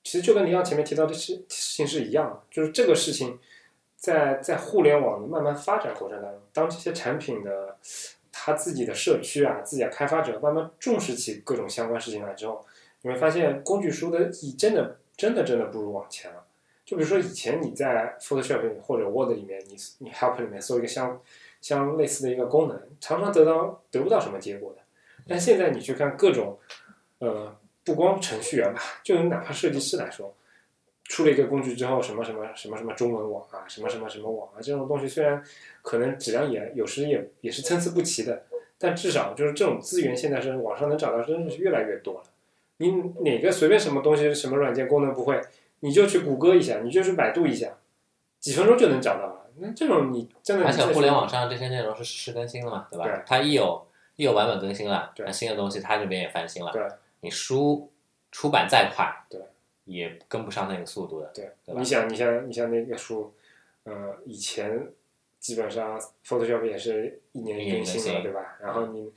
[0.05, 3.39] 其实就跟林阳前面提到的事事情是一样的，就是这个事情
[3.97, 7.77] 在在互联网的慢慢发展过程当中，当这些产品的
[8.31, 12.65] 他自己的社区啊、自己的开发者慢慢重视起各种相关事情来之后，
[13.03, 16.45] 你会发现工具书的意真的真的真的不如往前了。
[16.93, 21.19] 就比如说以前你在 Photoshop 里或者 Word 里面，你你 Help 里面搜一个相
[21.63, 24.83] 相类似的一个功能，常常得到得不到什么结果的。
[25.27, 26.59] 但现在你去看各种，
[27.21, 30.35] 呃，不光程序员吧，就哪怕设计师来说，
[31.05, 35.43] 出了一个工具之后，什么什么什么什么中文网啊，什么什么什么网啊，这种东西虽然
[35.81, 38.45] 可能质量也有时也也是参差不齐的，
[38.77, 42.23] 但至少就是这种资源现在是网上能找到真的是越来越多了。
[42.77, 45.41] 你哪个随便什么东西、什么软件功能不会，
[45.85, 47.77] 你就去谷歌一下，你就去百度一下，
[48.41, 49.51] 几分钟就能找到了。
[49.59, 53.05] 那这种你真的，而且互联网上这些内容是实时更新的嘛，对吧？
[53.05, 56.73] 对它一有一有版本更新了，对那新的东西它这边也翻新了。
[56.73, 56.83] 对，
[57.21, 57.91] 你书
[58.31, 59.41] 出版再快，对，
[59.85, 61.31] 也跟不上那个速度的。
[61.35, 63.35] 对，对吧你想，你像你像那个书，
[63.85, 64.89] 呃，以前
[65.39, 68.57] 基本上 Photoshop 也是一年一更新了，对吧？
[68.63, 69.13] 然后你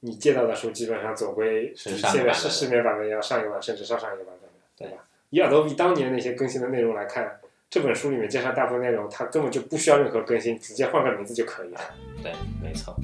[0.00, 5.04] 你借到的书基本上总归是比现在市市面版本要上一个版，甚至上上一个版本的，对对吧？
[5.30, 7.38] 以 Adobe 当年那些更新的内容来看，
[7.70, 11.80] 这本书里面介绍大部分内容，它根本就不需要任何更新，直接换个名字就可以了。
[12.20, 12.96] 对，没错。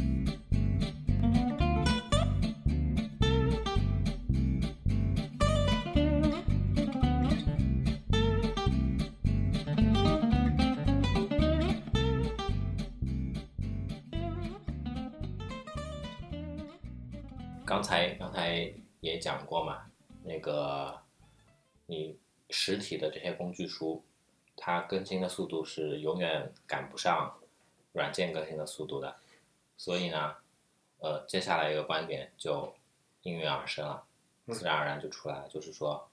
[17.65, 18.69] 刚才刚才
[19.01, 19.79] 也讲过嘛，
[20.25, 20.93] 那个
[21.87, 22.19] 你
[22.51, 24.05] 实体的这些工具书，
[24.57, 27.39] 它更新的速度是永远赶不上
[27.93, 29.17] 软件更新的速度的，
[29.77, 30.37] 所以呢，
[30.99, 32.75] 呃，接下来一个观点就
[33.23, 34.07] 应运而生了，
[34.49, 36.09] 自然而然就出来了，就是说，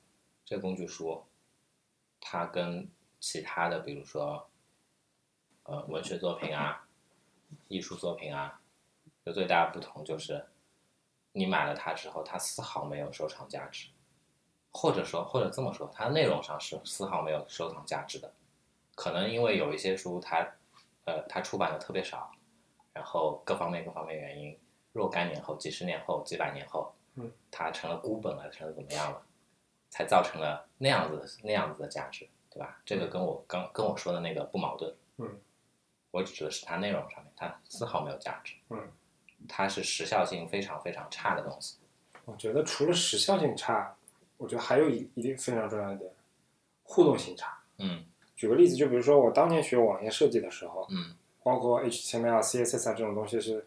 [0.46, 1.24] 这工具书，
[2.20, 4.50] 它跟其他的，比如说，
[5.64, 6.88] 呃，文学作品啊、
[7.68, 8.62] 艺术作品啊，
[9.24, 10.46] 有最大的不同就是，
[11.32, 13.88] 你买了它之后，它丝毫没有收藏价值，
[14.74, 18.34] 或者说，或者这么说，它内容上是丝毫没有收藏价值的，
[18.96, 20.40] 可能因为有一些书它，
[21.06, 22.32] 呃，它出版的特别少，
[22.92, 24.58] 然后各方面各方面原因，
[24.92, 29.22] 若干年后、几十年后、几百年后，嗯，它成了孤本了，成了怎么样了，
[29.90, 32.82] 才造成了那样子的那样子的价值，对吧？
[32.84, 35.40] 这个跟我刚跟我说的那个不矛盾，嗯，
[36.10, 38.92] 我指的是它内容上面，它丝毫没有价值，嗯，
[39.48, 41.78] 它是时效性非常非常差的东西，
[42.26, 43.96] 我觉得除了时效性差，
[44.44, 46.12] 我觉得还有一一定非常重要的点，
[46.84, 47.58] 互动性差。
[47.78, 48.04] 嗯。
[48.36, 51.16] 举个例子，就比如说我当年学网页设计的时候，嗯。
[51.42, 53.66] 包括 HTML、CSS 啊这种东西是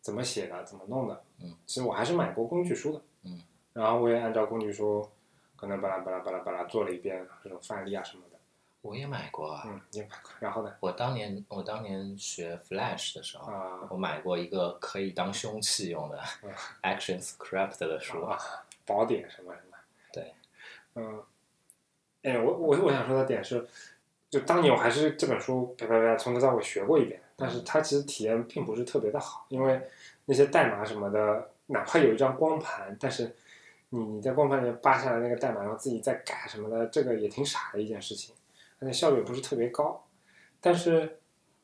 [0.00, 5.08] 怎么写的、怎么弄的，嗯，其实我还是买过工具书的，嗯，然后我也按照工具书，
[5.56, 8.38] 可能巴拉巴拉巴拉巴拉做了一遍这种范例啊什么的，
[8.80, 16.50] 我也买过啊，嗯，你也买过，然后呢，我当年我当年学 Flash 的时候，啊我买过一个可以当凶器用的嗯
[16.84, 18.38] Action Script 的书，啊，
[18.84, 19.75] 宝典什么什么，对，
[20.96, 21.22] 嗯，
[22.22, 23.64] 哎，我我我想说的点是，
[24.28, 29.80] 就当年我还是这本书啪啪啪从头到尾学过一遍，但是它其实体验并不是特别的好，因为
[30.24, 33.36] 那些代码什么的哪怕有一张光盘，但是
[33.90, 38.34] 你你在光盘里扒下来那个代码，然后自己再改什么的，这个也挺傻的一件事情，
[38.80, 40.02] 而且效率不是特别高。
[40.60, 41.18] 但是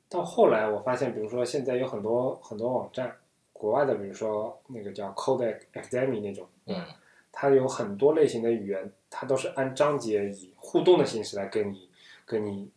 [0.09, 3.17] 到后来我发现，比如说现在有很多很多网站，
[3.53, 6.85] 国外的，比如说那个叫 Code Academy 那种，嗯
[7.33, 11.89] 它有很多类型的语言，它都是按章节以互动的形式来跟你
[12.25, 12.71] 跟你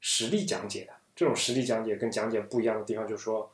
[0.00, 0.92] 实例讲解的。
[1.14, 3.52] 这种实例讲解跟讲解不一样的地方，就是说，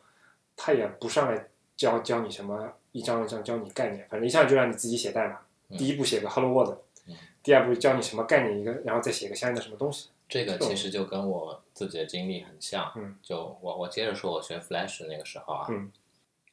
[0.56, 5.40] 它也不上来教教你什么一章一章教你概念，反正一下就让你自己写代码。
[5.70, 10.08] 嗯第一步写个 Hello World，嗯第二步教你什么概念一个，然后再写个相应的什么东西。
[10.26, 12.90] 这个其实就跟我自己的经历很像。
[12.96, 15.92] 嗯就我我接着说，我学 Flash 的那个时候啊，嗯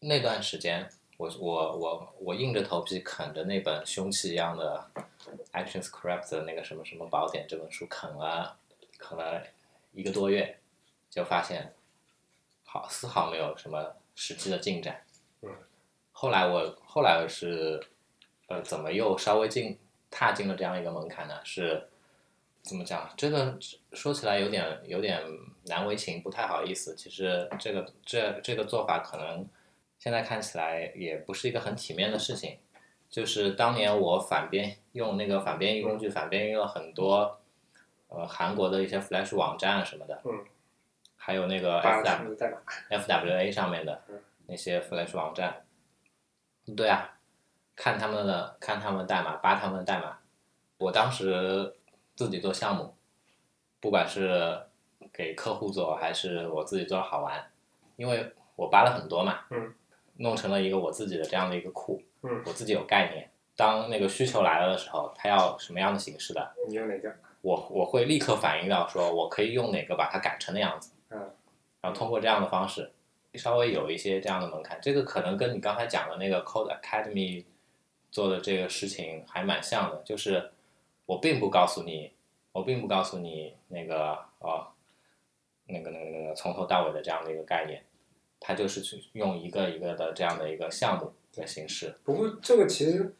[0.02, 4.86] 那段时间，我我我我硬着头皮啃着那本凶器一样的
[5.54, 8.58] Actions Correct 的那个什么什么宝典这本书啃了
[8.98, 9.42] 啃了
[9.94, 10.60] 一个多月，
[11.10, 11.74] 就发现
[12.64, 15.02] 好丝毫没有什么实际的进展。
[15.42, 15.50] 嗯，
[16.12, 17.82] 后来我后来我是
[18.48, 19.80] 呃怎么又稍微进
[20.12, 21.40] 踏进了这样一个门槛呢？
[21.44, 21.88] 是
[22.62, 23.10] 怎么讲？
[23.16, 23.58] 这个
[23.94, 25.24] 说起来有点有点
[25.66, 26.96] 难为情，不太好意思。
[26.96, 29.48] 其实这个这这个做法可能
[30.06, 32.60] 现在看起来也不是一个很体面的事情。
[33.10, 37.40] 就是当年我反编用那个反编译工具反编译了很多
[38.10, 40.46] 呃韩国的一些 Flash 网站什么的，嗯，
[41.16, 41.82] 还有那个。
[41.82, 45.66] FWA 上面的嗯那些 Flash 网站，
[46.78, 47.18] 对啊，
[47.76, 50.20] 看他们的看他们的代码，扒他们的代码。
[50.78, 51.76] 我当时
[52.16, 52.96] 自己做项目，
[53.80, 54.62] 不管是
[55.12, 57.52] 给客户做还是我自己做好玩，
[57.96, 59.74] 因为我扒了很多嘛，嗯，
[60.18, 63.30] 弄成了一个我自己的这样的一个库，嗯我自己有概念。
[63.56, 67.16] 当那个需求来了的时候，它要什么样的形式的，你用哪个？
[67.42, 71.20] 我我会立刻反应到说，我可以用哪个把它改成那样子，嗯，
[71.80, 72.92] 然后通过这样的方式，
[73.36, 74.80] 稍微有一些这样的门槛。
[74.82, 77.46] 这个可能跟你刚才讲的那个 Code Academy
[78.12, 80.52] 做的这个事情还蛮像的，就是
[81.06, 82.12] 我并不告诉你，
[82.52, 84.68] 我并不告诉你那个哦，
[85.68, 87.86] 那个那个那个从头到尾的这样的一个概念，
[88.48, 93.16] 它就是去用一个一个的这样的一个项目的形式，不过这个其实，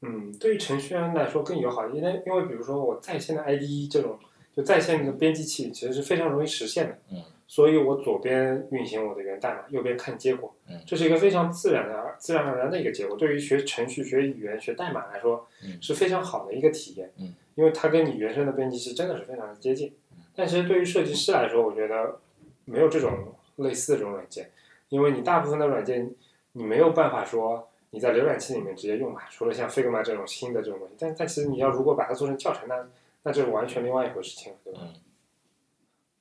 [0.00, 4.18] 嗯，对于程序员来说更友好，因为因为比如说我在线的 IDE 这种
[4.52, 13.16] 就在线的编辑器其实是非常容易实现的，嗯，所以我左边运行我的源代码，右边看结果，嗯这是一个非常自然的、自然而然的一个结果。
[13.16, 19.94] 对于学程序、学语言、学代码来说，嗯是非常好的一个体验，嗯，因为它跟你原生的编辑器真的是非常的接近。
[20.36, 22.18] 但其实对于设计师来说，我觉得
[22.64, 24.50] 没有这种类似的这种软件，
[24.88, 26.14] 因为你大部分的软件
[26.52, 32.86] 你没有办法说你在浏览器里面直接用嘛，除了像 Figma 这种新的这种东西，但但其实你要如果把它做成教程，那
[33.22, 34.80] 那这是完全另外一回事情了，对吧？
[34.82, 34.94] 嗯，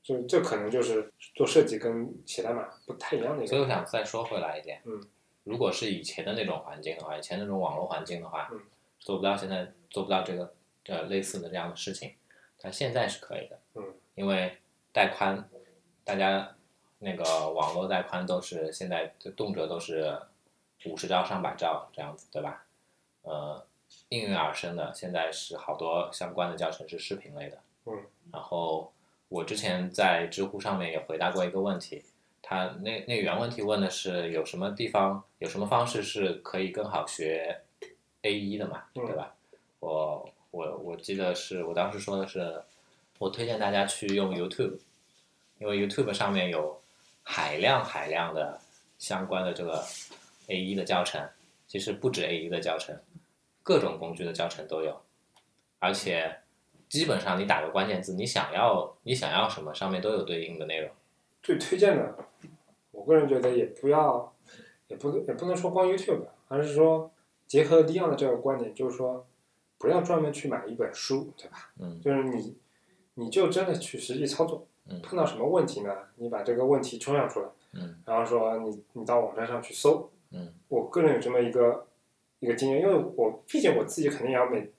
[0.02, 3.68] 就这可能就是做设计跟写代码不太一样的一所以我。
[3.68, 5.02] 想再说回来一点，嗯，
[5.44, 8.60] 如果是以前的那种环境的话，以前那种网络环境的话，嗯
[9.00, 10.54] 做不到现在做不到这个
[10.88, 12.14] 呃类似的这样的事情，
[12.62, 13.84] 但现在是可以的，嗯，
[14.16, 14.58] 因为
[14.94, 15.50] 带宽，
[16.06, 16.56] 大家
[17.04, 20.18] 那个网络带宽都是现在动辄都是
[20.86, 22.66] 五十兆上百兆这样子，对吧？
[23.24, 23.66] 呃，
[24.10, 28.92] 应运而生的，现在是好多相关的教程是视频类的，嗯，然后
[29.30, 32.04] 我之前在知乎上面也回答过一个问题，
[32.42, 37.62] 他那那原问题问的是有什么地方有什么方式是可以更好学
[38.24, 39.36] A 一的嘛，嗯对吧？
[39.80, 42.62] 我我我记得是我当时说的是，
[43.20, 44.80] 我推荐大家去用 YouTube，
[45.60, 46.82] 因为 YouTube 上面有
[47.24, 48.60] 海量海量的
[49.00, 49.84] 相关的这个
[50.48, 51.28] A 一的教程，
[51.68, 53.00] 其实不止 A 一的教程，
[53.64, 55.02] 各种工具的教程都有，
[55.80, 56.40] 而且
[56.88, 60.92] 基本上你打个关键字，你想要你想要什么，上面都有对应的内容。
[61.42, 62.16] 最推荐的，
[62.92, 64.34] 我个人觉得也不要，
[64.88, 67.12] 也不能也不能说光 YouTube，而是说
[67.48, 69.26] 结合利昂的这个观点，就是说
[69.78, 71.72] 不要专门去买一本书，对吧？
[71.80, 72.58] 嗯就是你
[73.16, 75.96] 你就真的去实际操作，嗯碰到什么问题呢？
[76.16, 80.10] 你把这个问题抽象出来，嗯然后说你你到网站上去搜。
[80.32, 81.88] 嗯我个人有这么一个
[82.40, 84.70] 一个经验，因为我毕竟我自己肯定也要每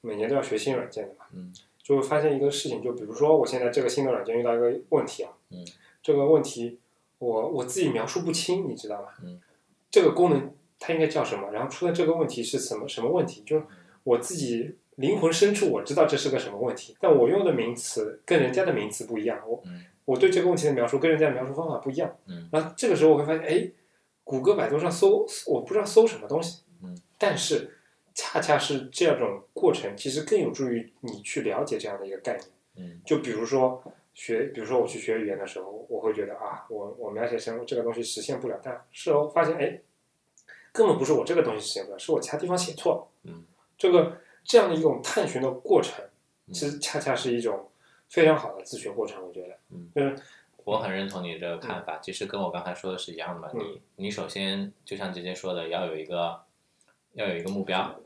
[0.00, 5.64] 每年都要学新软件的嘛，嗯就会发现一个事情，就比如说我现在这个新的软件遇到一个问题啊，嗯
[6.02, 6.78] 这个问题
[7.18, 9.08] 我我自己描述不清，你知道吗？
[9.22, 9.40] 嗯，
[9.90, 11.50] 这个功能它应该叫什么？
[11.50, 13.42] 然后出的这个问题是什么什么问题？
[13.46, 13.64] 就是
[14.02, 22.14] 我自己灵魂深处我知道这是个什么问题，但我用的名词跟人家的名词不一样，我、嗯我对这个问题的描述跟人家的描述方法不一样。
[22.26, 23.70] 嗯然后这个时候我会发现，哎，
[24.22, 27.78] 谷歌、百度上搜，我不知道搜什么东西，嗯，但是
[28.12, 32.48] 恰恰是这种过程，其实更有助于你去了解这样的一个概念。
[32.76, 33.82] 嗯就比如说
[34.12, 39.80] 学，比如说我去学语言的时候，我会觉得啊，我我描写成这个东西实现不了，但事后发现，哎，
[40.70, 43.08] 根本不是我这个东西实现不了，是我其他地方写错了。
[43.22, 43.42] 嗯，
[43.78, 46.04] 这个这样的一种探寻的过程，
[46.46, 47.68] 嗯其实恰恰是一种
[48.08, 49.26] 非常好的自学过程。
[49.26, 50.16] 我觉得，嗯就是
[50.64, 56.42] 我很认同你这个看法，其实跟我刚才说的是一样的你你首先就像姐姐说的，要有一个
[57.12, 57.98] 要有一个目标，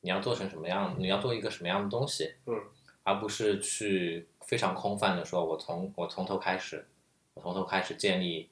[0.00, 2.60] 你要做成什么样，你要做一个什么样的东西，嗯，
[3.04, 6.86] 而不是去非常空泛的说，我从我从头开始，
[7.34, 8.48] 我从头开始建立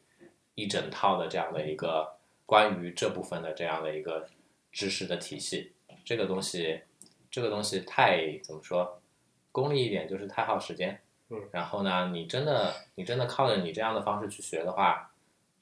[0.55, 4.29] 一整套的这样的一个关于这部分的这样的一个
[4.72, 5.72] 知识的体系。
[6.05, 6.83] 这个东西，
[7.37, 8.99] 这个东西太怎么说？
[9.53, 10.99] 功利一点就是太耗时间。
[11.28, 15.12] 嗯然后呢，你真的你真的靠着你这样的方式去学的话，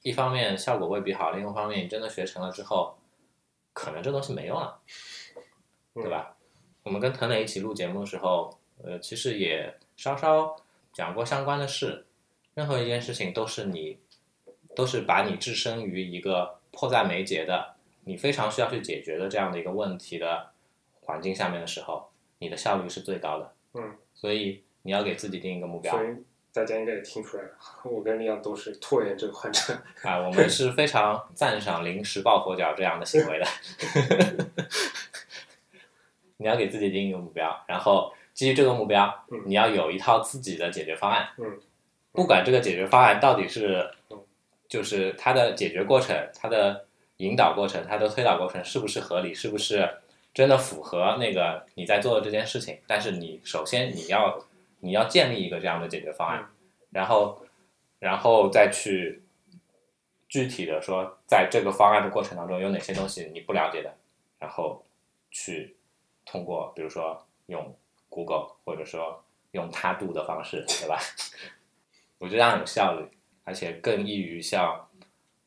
[0.01, 2.97] 一方面效果未必好，另一方面你真的学成了之后，
[3.73, 4.79] 可能这东西没用了，
[5.93, 6.37] 对吧？
[6.83, 10.55] 我们跟腾磊一起录节目的时候，呃，其实也稍稍
[10.93, 12.05] 讲过相关的事。
[12.53, 13.99] 任何一件事情都是你，
[14.73, 20.51] 都是把你置身于一个迫在眉睫的、你非常需要去解决的这样的一个问题的
[21.05, 23.53] 环境下面的时候，你的效率是最高的。
[23.73, 26.07] 嗯，所以你要给自己定一个目标所以
[26.53, 27.49] 大家应该也听出来了，
[27.83, 29.73] 我跟李阳都是拖延症患者。
[30.03, 33.45] 啊，我们是非常赞赏临时抱佛脚这样的行为的。
[36.37, 41.27] 你要给自己定一个目标，然后基于这个目标，嗯你要有一套自己的解决方案。
[41.37, 41.59] 嗯，
[42.13, 44.23] 不管这个解决方案到底是嗯，
[44.69, 46.85] 就是它的解决过程、它的
[47.17, 49.89] 引导过程、它的推导过程是不是合理，是不是
[50.35, 52.77] 真的符合那个你在做的这件事情？
[52.85, 54.45] 但是你首先你要
[54.81, 56.45] 你要建立一个这样的解决方案，
[56.91, 57.41] 然后
[57.99, 59.23] 然后再去
[60.27, 63.95] 具体的说，在这个方案的过程当中有哪些东西你不了解的，
[64.37, 64.85] 然后
[65.31, 65.77] 去
[66.25, 67.73] 通过比如说用
[68.09, 70.99] Google 或者说用他度的方式，对吧？
[72.19, 73.07] 我觉得这样有效率，
[73.45, 74.85] 而且更易于像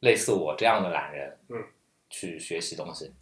[0.01, 1.63] 类似我这样的懒人，嗯，
[2.09, 3.13] 去学习东西。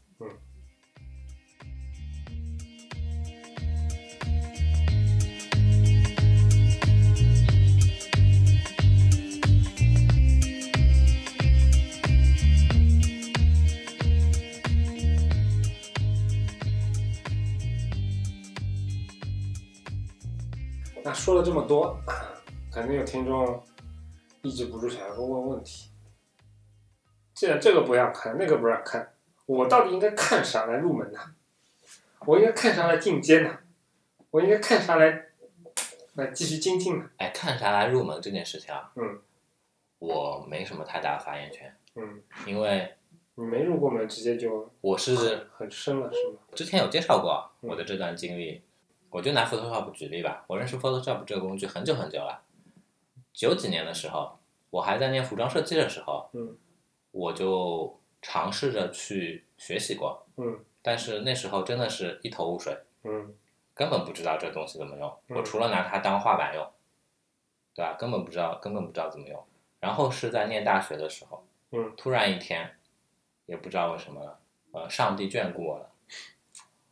[21.27, 21.99] 说了这么多，
[22.71, 23.61] 肯定有听众
[24.43, 25.91] 抑制不住想要问问题。
[27.35, 29.13] 既然这个不让看，那个不让看，
[29.45, 31.19] 我到底应该看啥来入门呢？
[32.27, 33.59] 我应该看啥来进阶呢？
[34.31, 35.27] 我应该看啥来
[36.15, 37.11] 来继续精进呢？
[37.17, 39.19] 哎，看啥来入门这件事情啊，嗯，
[39.99, 42.95] 我没什么太大的发言权，嗯，因为
[43.35, 46.39] 你没入过门，直接就我是很很深了，是吗？
[46.55, 48.63] 之前有介绍过嗯我的这段经历，
[49.17, 50.45] 我就拿 Photoshop 举例吧。
[50.47, 52.43] 我认识 Photoshop 这个工具很久很久了，
[53.33, 54.39] 九几年的时候，
[54.69, 56.55] 我还在念服装设计的时候，嗯，
[57.13, 63.35] 我就尝试着去学习过，嗯但是那时候真的是一头雾水，嗯
[63.75, 65.09] 根本不知道这东西怎么用。
[65.29, 66.71] 嗯我除了拿它当画板用，
[67.75, 67.95] 对吧？
[67.95, 69.43] 根本不知道，根本不知道怎么用。
[69.81, 72.77] 然后是在念大学的时候，嗯，突然一天，
[73.47, 74.39] 也不知道为什么了，
[74.73, 75.91] 呃，上帝眷顾我了，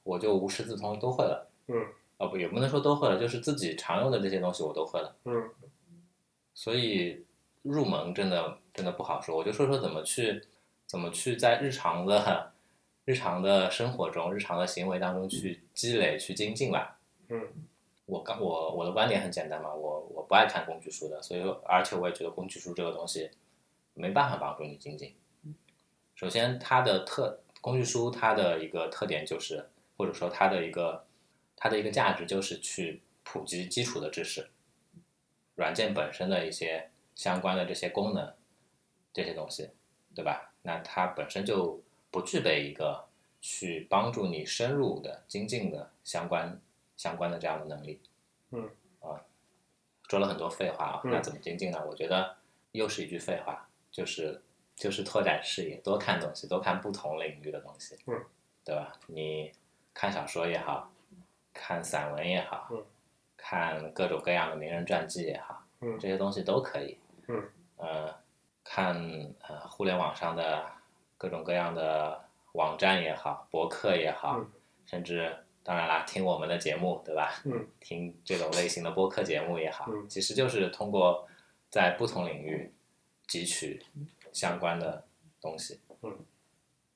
[0.05, 1.51] 我就无师自通都会了。
[1.67, 1.87] 嗯，
[2.25, 5.15] 哦不，也不能说都会了，就是自己常用的这些东西我都会了。
[5.25, 5.51] 嗯
[6.55, 7.25] 所以
[7.63, 10.43] 入门真的真的不好说，我就说说怎么去
[10.87, 12.53] 怎么去在日常的
[13.05, 16.99] 日常的生活中、日常的行为当中去积累、去精进吧。
[17.29, 17.49] 嗯
[18.07, 23.31] 我刚我我的观点很简单嘛，我我不爱看工具书的，所以说而且我也觉得工具书这个东西
[23.95, 25.15] 没办法帮助你精进。
[26.15, 31.04] 首先，它的特工具书它的一个特点就是，或者说它的一个
[31.65, 34.51] 它的一个价值就是去普及基础的知识，
[35.55, 38.35] 软件本身的一些相关的这些功能，
[39.15, 39.71] 这些东西，
[40.15, 40.53] 对吧？
[40.61, 43.09] 那它本身就不具备一个
[43.41, 46.61] 去帮助你深入的精进的相关
[46.99, 48.03] 相关的这样的能力。
[48.51, 48.69] 嗯，
[49.01, 49.25] 啊，
[50.07, 51.83] 说了很多废话啊，嗯那怎么精进呢？
[51.89, 52.37] 我觉得
[52.73, 54.43] 又是一句废话，就是
[54.77, 57.97] 就是拓展视野，多看东西，多看不同领域的东西。
[58.07, 58.23] 嗯，
[58.63, 58.93] 对吧？
[59.07, 59.51] 你
[59.95, 60.93] 看小说也好，
[61.55, 62.85] 看散文也好，嗯
[63.37, 66.99] 看各种各样的名人传记也好，嗯这些东西都可以。
[67.29, 67.43] 嗯，
[67.77, 68.15] 呃，
[68.65, 68.95] 看
[69.47, 70.67] 呃互联网上的
[71.17, 74.51] 各种各样的网站也好，博客也好，嗯
[74.87, 77.41] 甚至当然啦，听我们的节目，对吧？
[77.45, 81.27] 嗯 听这种类型的播客节目也好，嗯其实就是通过
[81.71, 82.73] 在不同领域
[83.29, 83.83] 汲取
[84.33, 85.05] 相关的
[85.41, 85.81] 东西。
[86.03, 86.19] 嗯，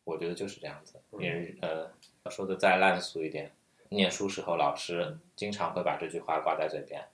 [0.04, 1.00] 我觉得就是这样子。
[1.12, 1.90] 嗯也呃，
[2.30, 3.50] 说的再烂俗一点，
[3.90, 7.08] 念书时候老师经常会把这句话挂在嘴边，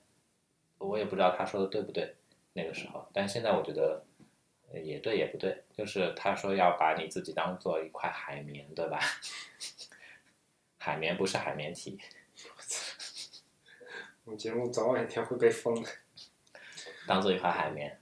[0.77, 2.15] 我也不知道他说的对不对，
[2.53, 4.03] 那个时候，但现在我觉得
[4.73, 8.99] 也对也不对，就是他说要把你自己当做一块海绵，对吧？
[10.77, 11.99] 海绵不是海绵体，
[14.25, 15.89] 我们节目早晚一天会被封的。
[17.07, 17.99] 当做一块海绵，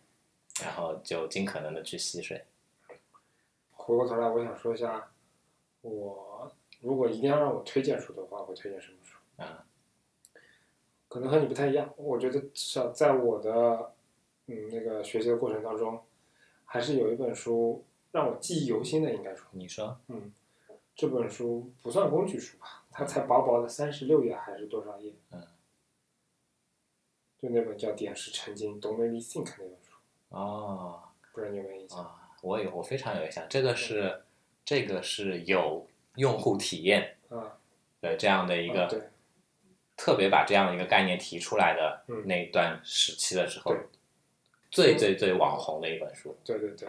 [0.61, 2.45] 然后就尽可能的去吸水。
[3.71, 5.11] 回过头来，我想说一下，
[5.82, 6.33] 我
[6.84, 9.18] 如果一定要让我推荐书的话，我会推荐什么书？
[9.38, 9.66] 啊，
[11.08, 11.92] 可能和你不太一样。
[11.96, 13.94] 我觉得至少在我的
[14.48, 16.04] 嗯那个学习的过程当中，
[16.66, 20.34] 还是有一本书让我记忆犹新的，应该说，你说，嗯，
[20.94, 25.14] 这本书不算工具书吧，它才薄薄的三十六页还是多少页？
[25.32, 25.42] 嗯，
[27.42, 29.94] 就那本叫《点石成金 Don't Make Me Think》那本书，
[30.30, 32.00] 哦不知道你有没有印象？
[32.00, 34.24] 啊，我有，我非常有印象，这个是
[34.66, 37.57] 这个是有用户体验啊，
[38.01, 38.88] 的这样的一个
[39.95, 42.28] 特别把这样的一个概念提出来的嗯。
[42.28, 43.80] 那一段时期的时候对，
[44.72, 46.36] 最最最网红的一本书。
[46.43, 46.88] 对对对，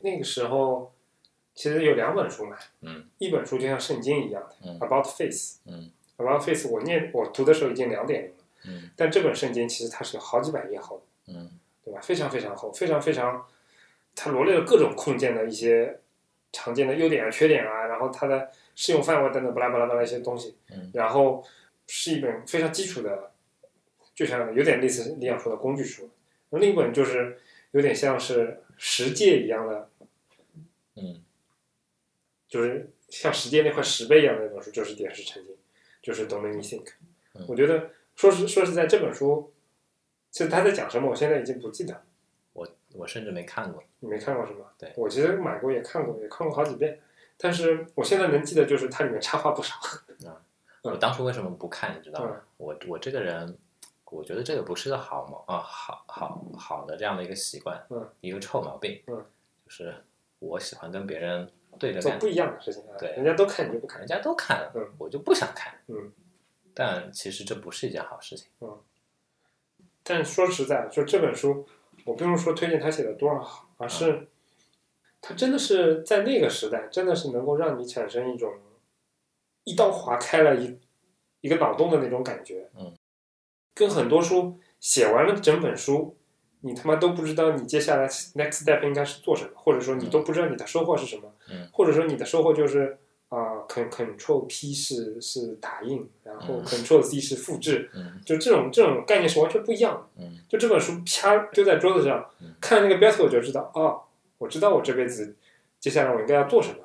[0.00, 0.92] 那个时候
[1.54, 3.08] 其实有两本书嘛，嗯。
[3.18, 5.90] 一本书就像圣经一样的嗯《About Face》，嗯
[6.22, 8.90] 《About Face》我念我读的时候已经两点零了，嗯。
[8.96, 11.58] 但这本圣经其实它是有好几百页厚，嗯。
[11.84, 12.00] 对吧？
[12.02, 13.46] 非常非常厚，非常非常，
[14.16, 16.00] 它罗列了各种控件的一些
[16.52, 21.44] 常见的优点啊、缺点啊，然后它的适用范围等等巴拉巴拉巴拉一些东西，嗯然后
[21.88, 23.32] 是一本非常基础的，
[24.14, 26.08] 就像有点类似李想说的工具书，
[26.50, 27.40] 那另一本就是
[27.72, 29.90] 有点像是十诫一样的，
[30.96, 31.24] 嗯
[32.48, 35.56] 就是像十诫那块石碑一样的那本书，就是点石成金，
[36.02, 36.84] 就是《Don't Make Me Think》
[37.34, 37.44] 嗯。
[37.48, 39.52] 我觉得说实说实在，这本书
[40.30, 42.04] 其实他在讲什么，我现在已经不记得。
[42.52, 43.82] 我我甚至没看过。
[44.00, 44.66] 你没看过是吗？
[44.78, 47.00] 对我其实买过也看过，也看过好几遍。
[47.38, 49.74] 但是我现在能记得就是它里面插画不少。
[50.24, 50.34] 嗯
[50.82, 52.42] 我当初为什么不看，你知道吗嗯？
[52.58, 53.58] 我我这个人，
[54.04, 59.16] 我觉得这个不是个好毛啊，好好好的这样的一个习惯，嗯一个臭毛病，嗯
[59.64, 59.92] 就是
[60.38, 64.06] 我喜欢跟别人对着干做不，一样的事情啊，对人家都看你就不看人。
[64.06, 66.12] 家都看，嗯我就不想看，嗯，
[66.72, 68.78] 但其实这不是一件好事情，嗯
[70.04, 71.66] 但说实在，就这本书，
[72.04, 74.28] 我并不是说推荐他写的多少好，而是
[75.26, 78.52] 他真的是在那个时代，真的是能够让你产生一种
[79.64, 80.78] 一刀划开了一
[81.40, 82.70] 一个脑洞的那种感觉。
[82.78, 82.94] 嗯，
[83.74, 86.16] 跟很多书写完了整本书，
[86.60, 92.96] 你他妈都不知道你接下来 next step 应该是做什么，或者说你都不知道你的收获是什么，嗯或者说你的收获就是
[93.28, 100.22] 啊、c t Control P 是是打印，然后嗯 Control C 是复制，嗯就这种这种概念是完全不一样的。
[100.22, 104.00] 嗯就这本书啪丢在桌子上嗯，看那个标题我就知道，哦，
[104.38, 105.36] 我知道我这辈子
[105.80, 106.78] 接下来我应该要做什么。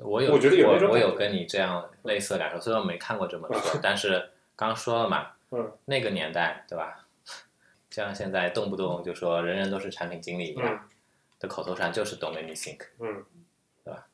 [0.00, 7.06] 我有我觉得有那种我我有跟你这样类似的感受，虽然我没看过这本书，但是刚说了嘛， 嗯，那个年代对吧？
[7.90, 10.88] 像现在动不动就说人人都是产品经理一样、嗯
[11.40, 12.80] 的口头禅，就是 Don't make me think。
[13.00, 13.22] 嗯
[13.84, 14.06] 对吧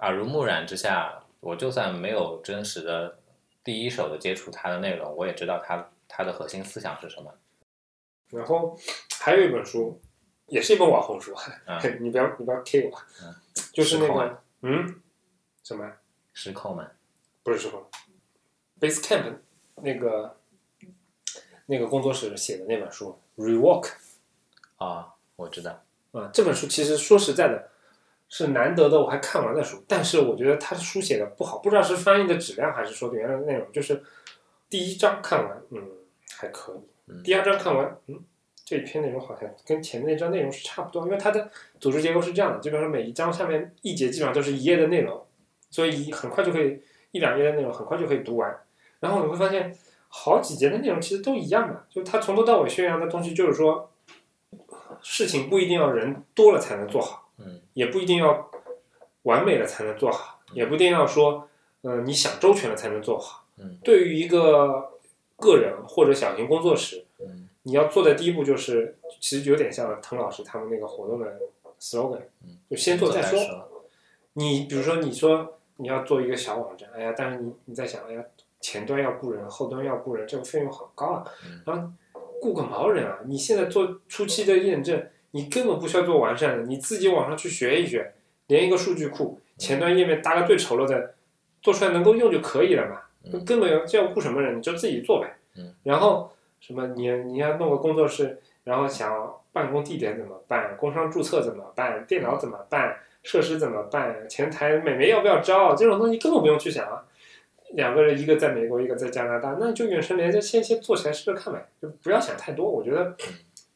[0.00, 3.16] 耳濡目染之下，我就算没有真实的
[3.64, 7.32] 第一手的接触它的内容，我也知道它它的核心思想是什么。
[8.30, 8.76] 然后
[9.20, 9.98] 还有一本书，
[10.52, 11.34] 也是一本网红书，
[11.64, 11.80] 嗯。
[12.04, 13.34] 你不要你不要 K 我，嗯
[13.72, 15.00] 就是那个嗯
[15.62, 15.90] 什么
[16.34, 16.86] 失控嘛，
[17.42, 17.82] 不是失控
[18.78, 19.36] ，Basecamp
[19.76, 20.36] 那个
[21.64, 23.92] 那个工作室写的那本书 Rework
[24.76, 25.82] 啊，我知道，
[26.12, 27.70] 啊，这本书其实说实在的，
[28.28, 34.02] 是难得的我还看完的书，但是我觉得他的书写的不好，不知道是翻译的质量还是说原来的内容，就是
[34.68, 35.90] 第一章看完，嗯，
[36.36, 37.22] 还可以，嗯。
[37.22, 38.22] 第二章看完，嗯，
[38.72, 45.22] 这篇内容好像跟前面那章内容是差不多，因为它的组织结构是这样的，基本上每一章下面一节基本上都是一页的内容，
[45.70, 48.50] 所以很快就可以一两页的内容很快就可以读完，
[49.00, 49.76] 然后你会发现
[50.08, 53.90] 好几节的内容其实都一样的，就它从头到尾宣扬的东西就是说。
[55.04, 58.48] 事情不一定要人多了才能做好，嗯也不一定要
[59.22, 61.48] 完美了才能做好，也不一定要说，
[61.80, 63.44] 呃，你想周全了才能做好。
[63.56, 64.92] 嗯对于一个
[65.38, 67.11] 个人或者小型工作室，嗯
[67.64, 71.40] 你要做的第一步就是，其实有点像滕老师他们那个活动的
[71.80, 73.38] slogan，嗯就先做再说。
[74.34, 78.24] 你比如说，你说你要做一个小网站，哎呀，但是你你在想，哎呀，
[78.60, 81.88] 前端要雇人，后端要雇人，这个费用好高啊，嗯然后
[82.40, 83.20] 雇个毛人啊！
[83.26, 88.12] 你现在做初期的验证，你根本不需要做完善的，你自己网上去学一学，
[88.48, 91.14] 连一个数据库，前端页面搭个最丑陋的，
[91.62, 93.02] 做出来能够用就可以了嘛，
[93.32, 95.36] 嗯根本要这要雇什么人，你就自己做呗。
[95.56, 96.32] 嗯然后
[96.62, 107.04] 什么你你要弄个工作室，然后想办公地点怎么办，工商注册怎么办，电脑怎么办，设施怎么办，前台美眉要不要招，这种东西根本不用去想啊。
[107.72, 112.70] 两个人，一个在美国，一个在加拿大，那就远程连接，先先做起来试试看呗，就不要想太多。
[112.70, 113.16] 我觉得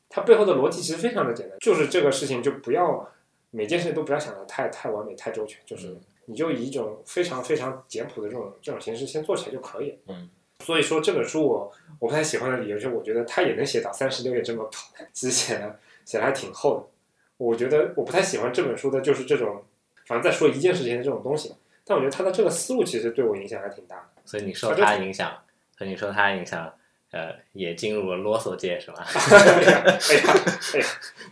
[0.08, 3.04] 它背后的逻辑其实非常的简单，就是这个事情就不要
[3.50, 6.00] 每件事情都不要想的太太完美、太周全，就是嗯。
[6.28, 9.96] 你就以一种非常非常简朴的这种这种形式先做起来就可以了。
[10.08, 10.28] 嗯，
[10.64, 14.78] 所以说这本书我我不太喜欢的理由就是，我觉得他也能写到三十六页这么薄，
[15.12, 16.86] 其实写的写的还挺厚的。
[17.36, 19.62] 我觉得我不太喜欢这本书的就是这种，
[20.06, 21.54] 反正在说一件事情的这种东西。
[21.84, 24.22] 但我觉得他的这个思路其实对我影响还挺大的。
[24.24, 25.32] 所以你受他影响，
[25.78, 26.72] 所以你受他影响，
[27.12, 29.06] 呃，也进入了啰嗦界是吧？
[29.06, 30.34] 哎呀哎呀
[30.74, 30.86] 哎呀，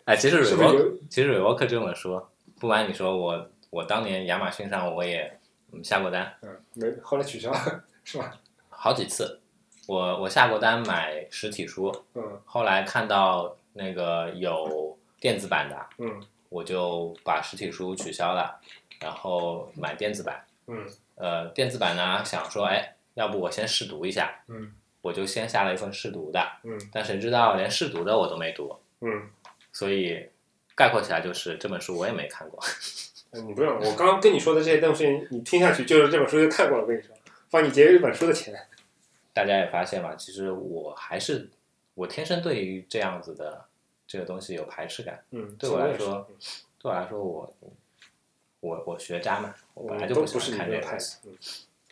[0.04, 0.98] 哎，其实是不是 Revoke 有？
[1.10, 2.22] 其实 Revoke 这本书，
[2.60, 5.36] 不瞒你说，我我当年亚马逊上我也
[5.72, 8.38] 嗯下过单嗯，没，后来取消了，是吧？
[8.85, 9.41] 好几次，
[9.87, 12.39] 我我下过单买实体书，嗯。
[12.45, 16.22] 后来看到那个有电子版的，嗯。
[16.51, 18.61] 我就把实体书取消了，
[19.01, 20.45] 然后买电子版。
[20.66, 20.87] 嗯。
[21.14, 24.74] 呃，电子版呢，想说，哎，要不我先试读一下，嗯。
[25.01, 26.78] 我就先下了一份试读的，嗯。
[26.93, 29.30] 但谁知道连试读的我都没读，嗯，
[29.72, 30.28] 所以
[30.74, 32.62] 概括起来就是这本书我也没看过。
[33.32, 36.82] 嗯 你不用，我刚刚跟你说的这些东西，你听下去就是这本书就看过了。
[36.85, 37.16] 我跟你说，
[37.51, 38.55] 帮你节约一本书的钱。
[39.35, 41.51] 大家也发现嘛，其实我还是
[41.95, 43.66] 我天生对于这样子的
[44.07, 45.22] 这个东西有排斥感。
[45.32, 46.26] 嗯，对我来说，
[46.78, 47.55] 对我来说，我
[48.61, 51.35] 我我学渣嘛，我我本来就不是喜欢看这个东西。，嗯，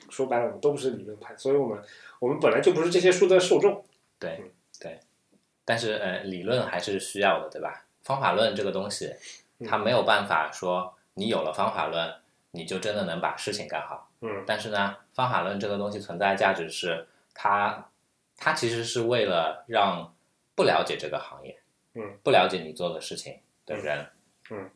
[0.09, 1.83] 说白了，我们都不是理论派，所以我们
[2.19, 3.85] 我们本来就不是这些书的受众。
[4.19, 5.01] 对对，
[5.65, 7.85] 但是呃，理论还是需要的，对吧？
[8.03, 9.15] 方法论这个东西，
[9.59, 12.15] 嗯它没有办法说你有了方法论，
[12.53, 14.09] 你就真的能把事情干好。
[14.21, 17.91] 嗯但是呢，方法论这个东西存在的价值是它，
[18.37, 20.15] 它其实是为了让
[20.55, 21.59] 不了解这个行业，
[21.95, 24.07] 嗯，不了解你做的事情的人，
[24.51, 24.71] 嗯，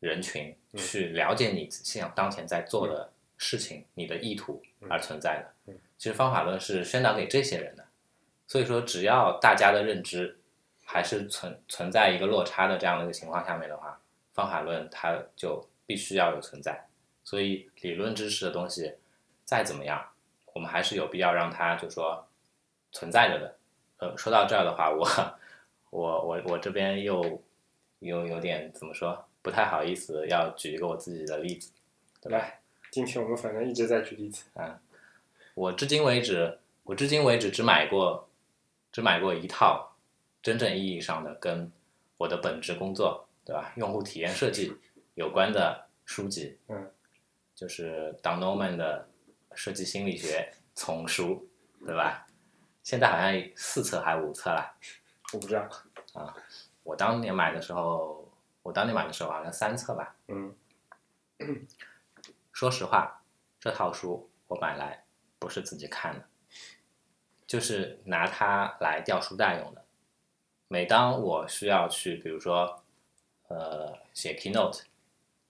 [0.00, 0.78] 人群嗯。
[0.78, 5.72] 去了解你现在当前在做的事情，你的意图而存在的。
[5.72, 5.78] 嗯。
[5.96, 7.84] 其实方法论是宣导给这些人的，
[8.46, 10.38] 所以说只要大家的认知
[10.84, 13.98] 还是存存在一个落差的这样的一个情况下面的话，
[14.34, 16.86] 方法论它就必须要有存在。
[17.24, 18.94] 所以理论知识的东西
[19.44, 20.06] 再怎么样，
[20.56, 22.26] 我们还是有必要让它就说
[22.90, 23.56] 存在着的。
[23.98, 25.06] 呃，说到这儿的话，我
[25.90, 27.42] 我我我这边又
[27.98, 31.70] 又有点怎么说，不太好意思，要举一个我自己的例子。
[32.22, 34.44] 对吧来，今天我们反正一直在举例子。
[34.54, 34.78] 嗯
[35.52, 38.26] 我至今为止，我至今为止只买过，
[38.90, 39.94] 只买过一套
[40.42, 41.70] 真正意义上的跟
[42.16, 43.74] 我的本职工作，对吧？
[43.76, 44.74] 用户体验设计
[45.16, 46.90] 有关的书籍，嗯，
[47.54, 49.06] 就是 Don Norman 的
[49.56, 51.48] 设计心理学丛书，
[51.84, 52.26] 对吧？
[52.84, 54.76] 现在好像四册还五册了。
[55.32, 55.68] 我不知道。
[56.12, 56.36] 啊
[56.84, 58.30] 我当年买的时候，
[58.62, 60.14] 我当年买的时候好像三册吧。
[60.28, 60.54] 嗯
[62.52, 63.22] 说实话，
[63.58, 65.04] 这套书我买来
[65.40, 66.24] 不是自己看的，
[67.46, 69.84] 就是拿它来吊书袋用的。
[70.68, 72.82] 每当我需要去，比如说，
[73.48, 74.82] 呃，写 keynote，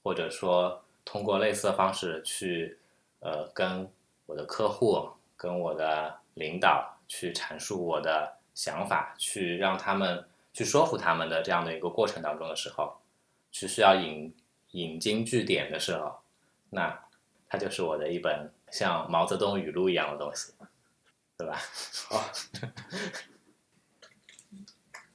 [0.02, 2.78] 或者说通过类似的方式去，
[3.20, 3.90] 呃，跟
[4.26, 12.96] 我的客户、跟我的领导去阐述我的想法，去让他们去说服他们的这样的一个过程当中的时候，
[13.52, 14.34] 是需要引
[14.72, 16.18] 引经据典的时候，
[16.70, 16.98] 那
[17.48, 20.52] 它就是我的一本像毛泽东语录一样的东西，
[21.38, 21.58] 对吧？
[22.08, 22.30] 好，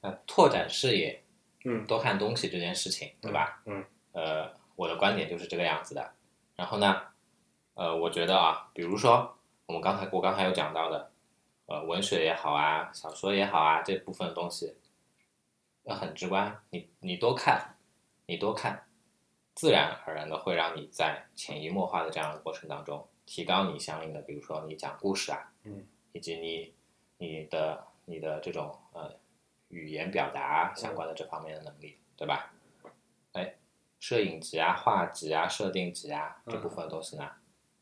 [0.00, 1.22] 那，拓展视野，
[1.64, 3.62] 嗯多看东西这件事情，对吧？
[3.66, 6.12] 嗯呃，我的观点就是这个样子的。
[6.56, 7.02] 然后呢，
[7.74, 11.10] 呃，我觉得啊，比如说我们刚才我刚才有讲到的，
[11.66, 14.76] 呃，文学也好啊，小说也好啊，这部分东西，
[15.84, 17.76] 那很直观，你你多看，
[18.26, 18.86] 你多看，
[19.54, 26.74] 自然而然的会让你在潜移默化的这样的过程当中，提高你相应的，比如说你讲故事啊，嗯，以及你
[27.16, 29.14] 你的你的这种呃
[29.68, 32.52] 语言表达相关的这方面的能力，对吧？
[33.32, 33.54] 哎，
[33.98, 37.30] 摄影集啊、画集啊、设定集啊这部分东西呢，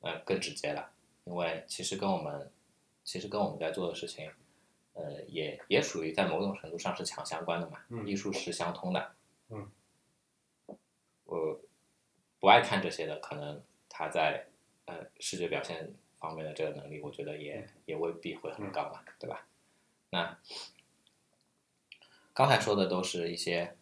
[0.00, 0.90] 呃，更直接了，
[1.24, 2.50] 因为其实跟我们
[3.04, 4.30] 其实跟我们在做的事情，
[4.94, 9.12] 呃，也也属于在某种程度上是强相关的嘛，嗯艺术是相通的，
[9.48, 9.70] 嗯，
[11.24, 11.60] 我
[12.38, 14.46] 不爱看这些的，可能他在
[14.86, 19.46] 呃视觉表现方面的这个能力，我觉得也也未必会很高嘛，对吧？
[20.10, 20.38] 那
[22.32, 23.76] 刚才说的都是一些，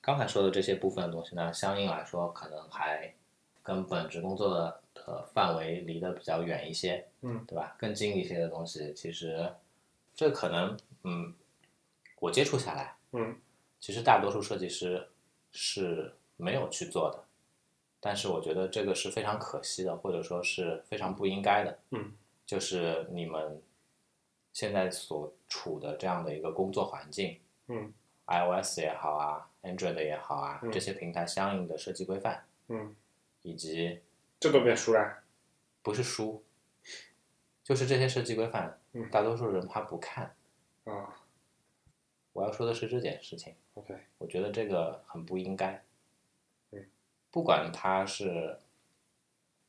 [0.00, 3.14] 刚才说的这些部分的东西呢，相应来说可能还
[3.62, 7.74] 跟本职工作的的范围离得比较远一些，嗯，对吧？
[7.78, 9.50] 更近一些的东西，其实
[10.14, 11.34] 这可能，嗯，
[12.20, 13.36] 我接触下来，嗯，
[13.80, 15.08] 其实大多数设计师
[15.50, 17.24] 是没有去做的，
[18.00, 22.12] 但是我觉得这个是非常可惜的，或者说是非常不应该的，嗯，
[22.44, 23.62] 就是你们
[24.52, 27.38] 现在所处的这样的一个工作环境，
[27.68, 27.92] 嗯
[28.26, 30.70] ，iOS 也好啊，Android 也好啊，嗯。
[30.70, 32.94] 这些平台相应的设计规范，嗯，
[33.42, 34.00] 以及
[34.40, 35.22] 这都变书了。
[35.82, 36.44] 不是书，
[37.64, 40.34] 就是这些设计规范嗯，大多数人他不看。
[40.84, 41.14] 啊
[42.34, 45.82] 我要说的是这件事情，，OK，我觉得这个很不应该。
[46.70, 46.86] 嗯，
[47.32, 48.56] 不管它是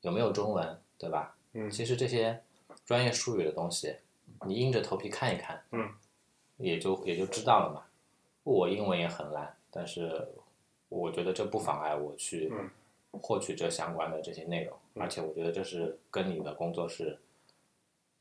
[0.01, 1.36] 有没有中文，对吧？
[1.53, 2.43] 嗯其实这些
[2.86, 3.95] 专业术语的东西，
[4.45, 5.95] 你硬着头皮看一看，嗯，
[6.57, 7.86] 也就也就知道了嘛。
[8.43, 10.28] 我英文也很烂，但是
[10.89, 12.70] 我觉得这不妨碍我去嗯
[13.12, 17.18] 获取这相关的这些内容，嗯而且我觉得这是跟你的工作是，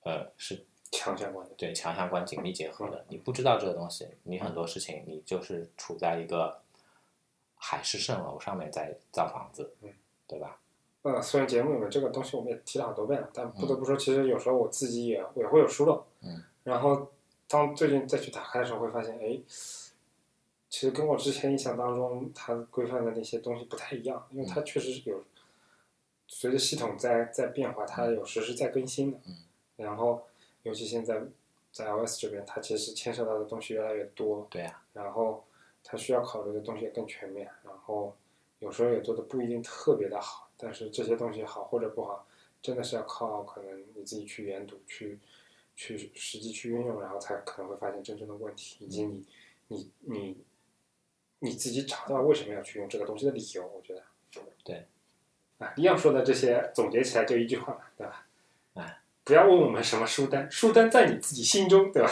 [0.03, 1.55] 呃，是强相关的。
[1.57, 3.05] 对强相关紧密结合的。
[3.09, 6.61] 你不知道这个东西，你很多事情你就是处在一个
[7.57, 9.93] 海市蜃楼上面在造房子，嗯，
[10.27, 10.59] 对吧？
[11.03, 16.05] 呃，虽然节目里面这个东西我们也提了好多遍了，但不得嗯不说，其实有时候我自己也也会有疏漏。
[16.23, 16.43] 嗯。
[16.65, 17.11] 然后
[17.47, 19.39] 当最近再去打开的时候，会发现，哎，
[20.71, 25.25] 其实跟我之前印象当中它规范的那些东西不太一样，因为它确实是有
[26.27, 29.19] 随着系统在在变化，它有实时在更新的。
[29.27, 29.37] 嗯。
[29.77, 30.23] 然后，
[30.65, 31.23] 尤其现在
[31.73, 34.47] 在 iOS 这边，它其实牵涉到的东西越来越多。
[34.51, 35.45] 对呀、然后
[35.85, 38.15] 它需要考虑的东西也更全面，然后
[38.59, 42.27] 有时候也做的不一定特别的好，但是这些东西好或者不好，
[42.61, 45.19] 真的是要靠可能你自己去研读、去
[45.77, 49.25] 去实际去运用，然后才可能会发现真正的问题，以及你
[49.69, 50.37] 你你
[51.41, 54.03] 你自己找到为什么要去用这个东西的理由，我觉得。
[54.65, 54.87] 对。
[55.59, 58.27] 啊，一样说的这些总结起来就一句话嘛，对吧？
[58.75, 62.11] 哎，不要问我们什么书单，书单在你自己心中，对吧？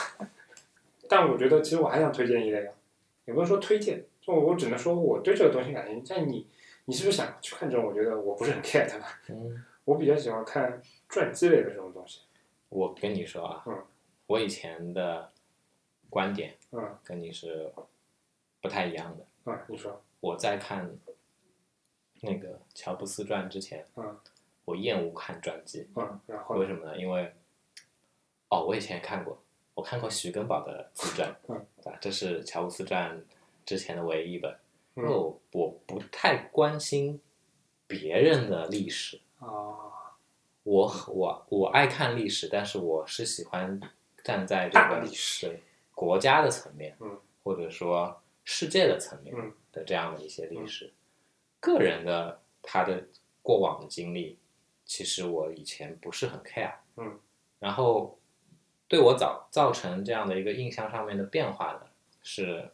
[1.08, 2.74] 但我觉得，其实我还想推荐一类啊，
[3.24, 6.12] 也不是说推荐，就我只能说我对这个东西感兴趣。
[6.12, 6.48] 但你，
[6.86, 7.86] 你是不是想去看这种？
[7.86, 9.20] 我觉得我不是很 care 的吧。
[9.28, 12.22] 嗯，我比较喜欢看传记类的这种东西。
[12.68, 13.84] 我跟你说啊，嗯
[14.26, 15.30] 我以前的
[16.10, 17.72] 观点嗯跟你是
[18.66, 19.52] 不太一样的。
[19.52, 20.92] 啊，你说，我在看
[22.20, 24.18] 那个乔布斯传之前，嗯
[24.64, 26.98] 我厌恶看传记，嗯，然后为什么呢？
[26.98, 27.32] 因为
[28.48, 29.40] 哦，我以前也看过，
[29.74, 33.24] 我看过徐根宝的自传，嗯啊，这是乔布斯传
[33.64, 34.52] 之前的唯一一本。
[34.96, 37.20] 因为嗯我我不太关心
[37.86, 39.46] 别人的历史，啊，
[40.64, 43.80] 我我我爱看历史，但是我是喜欢
[44.24, 45.46] 站在这个历史。
[45.46, 45.62] 对
[45.94, 47.16] 国家的层面，嗯。
[47.44, 49.52] 或者说世界的层面嗯。
[49.72, 50.94] 的这样的一些历史，
[51.60, 53.06] 个人的他的
[53.42, 54.38] 过往的经历，
[54.86, 57.20] 其实我以前不是很 care，嗯，
[57.58, 58.18] 然后
[58.88, 61.90] 对我造造成这样的一个印象上面的变化的
[62.22, 62.70] 是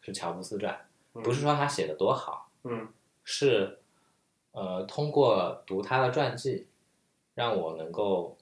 [0.00, 1.22] 是乔布斯传，嗯。
[1.22, 2.88] 不是说他写的多好，嗯。
[3.22, 3.78] 是
[4.52, 6.66] 呃通过读他的传记，
[7.34, 8.38] 让我能够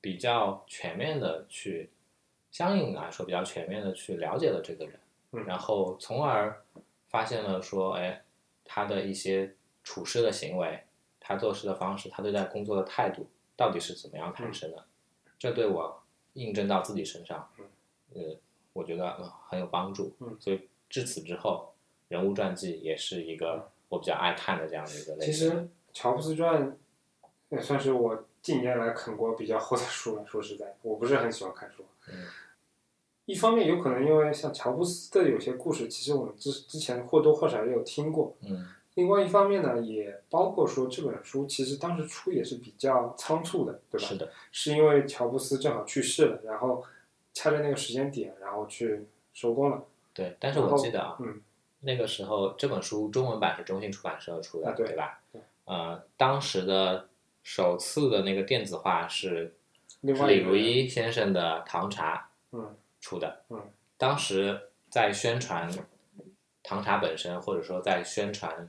[0.00, 1.90] 比较全面的去，
[2.52, 4.99] 相应来说比较全面的去了解了这个人，嗯
[5.46, 6.64] 然后从而
[7.08, 8.24] 发现了说，哎，
[8.64, 9.54] 他的一些
[9.84, 10.84] 处事的行为，
[11.20, 13.26] 他做事的方式，他对待工作的态度，
[13.56, 14.84] 到底是怎么样产生的？
[15.38, 16.02] 这对我
[16.34, 17.48] 印证到自己身上，
[18.14, 18.36] 呃，
[18.72, 20.14] 我觉得、呃很有帮助。
[20.20, 21.72] 嗯所以至此之后，
[22.08, 25.32] 人物传记也是一个我比较爱看的这样的一个类型其。
[25.32, 26.76] 实乔布斯传
[27.48, 30.26] 也算是我近年来啃过比较厚的书了。
[30.26, 31.84] 说实在，我不是很喜欢看书。
[32.08, 32.26] 嗯
[33.30, 38.36] 一方面有可能因为像乔布斯的有些故事，其实我们之之前或多或少也有听过。
[38.42, 44.06] 嗯另外一方面呢，也包括说这本书其实当时出也是比较仓促的，对吧？
[44.06, 46.82] 是的，是因为乔布斯正好去世了，然后
[47.32, 49.84] 掐着那个时间点，然后去收工了。
[50.12, 50.36] 对。
[50.40, 51.40] 但是我记得啊，嗯
[51.82, 55.40] 那个时候这本书中文版是中信出版社出的，啊对吧对？
[55.66, 57.08] 呃，当时的
[57.44, 59.54] 首次的那个电子化是
[60.00, 63.44] 李如一先生的《唐茶》嗯出的。
[63.48, 63.70] 嗯。
[63.96, 65.70] 当时在宣传
[66.62, 68.68] 唐茶本身，或者说在宣传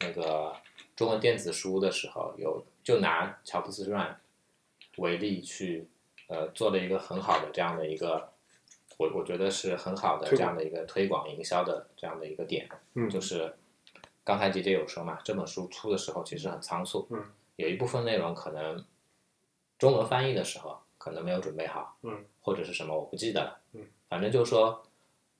[0.00, 0.54] 那个
[0.96, 4.20] 中文电子书的时候，有就拿乔布斯传
[4.96, 5.88] 为例去
[6.28, 8.32] 呃做了一个很好的这样的一个，
[8.98, 13.08] 我我觉得是很好的这样的一个推广营销的这样的一个点，嗯。
[13.08, 13.54] 就是
[14.24, 17.24] 刚才姐姐有说嘛，这本书出的时候其实很仓促，嗯。
[17.56, 18.84] 有一部分内容可能
[19.78, 22.24] 中文翻译的时候可能没有准备好，嗯。
[22.40, 23.61] 或者是什么我不记得了，嗯，
[24.12, 24.82] 反正就是说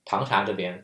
[0.03, 0.83] 唐茶这边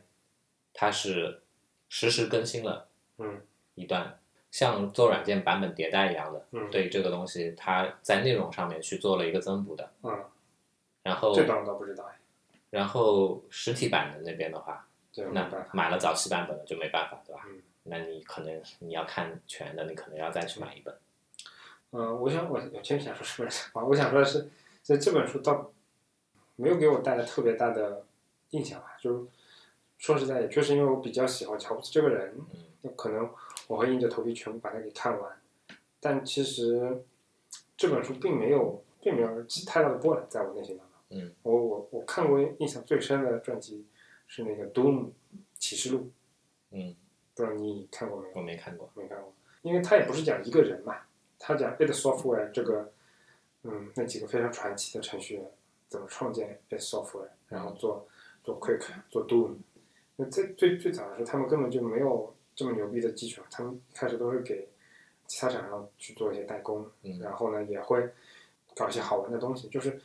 [0.72, 1.42] 它是
[1.88, 2.86] 实时更新了
[3.18, 3.40] 嗯
[3.74, 4.16] 一段，
[4.52, 10.24] 像做软件版本迭代一样的，嗯对这个东西它在内容上面去做了一个增补的，嗯，
[11.02, 12.14] 然后这段我倒不知道哎，
[12.70, 15.50] 然后实体版的那边的话，对那。
[15.72, 17.42] 买了早期版本的就没办法，对吧？
[17.48, 20.96] 嗯那你可能你要看全的，你可能要再去买一本。
[21.90, 24.48] 嗯，我想我我其实想说什么我想说的是，
[24.80, 25.72] 在这本书倒
[26.60, 28.04] 没有给我带来特别大的
[28.50, 29.26] 印象吧，就是
[29.98, 33.28] 说实在，也确实因为我比较喜欢乔布斯这个人，嗯那可能
[33.66, 35.40] 我会硬着头皮全部把它给看完。
[36.00, 37.02] 但其实
[37.76, 40.96] 这本书并没有并没有起太大的波澜在我内心当中。
[41.10, 43.86] 嗯，我我我看过印象最深的传记
[44.26, 45.10] 是那个《Doom
[45.58, 45.98] 启示录》，
[46.70, 46.94] 嗯，
[47.34, 48.34] 不知道你看过没有？
[48.36, 48.88] 我没看过。
[48.94, 49.32] 没看过，
[49.62, 50.96] 因为他也不是讲一个人嘛，
[51.38, 52.92] 他讲 id Software 这个，
[53.64, 55.44] 嗯，那几个非常传奇的程序员
[55.90, 58.08] 怎么创建 best software，然后做
[58.42, 59.56] 做 Quick 做 Doom。
[60.16, 64.68] 那最最最早的时候，他们根本就没有这么牛逼的技术，他们开始都是给
[65.26, 68.08] 其他厂商去做一些代工，嗯然后呢也会
[68.74, 69.68] 搞一些好玩的东西。
[69.68, 70.00] 就是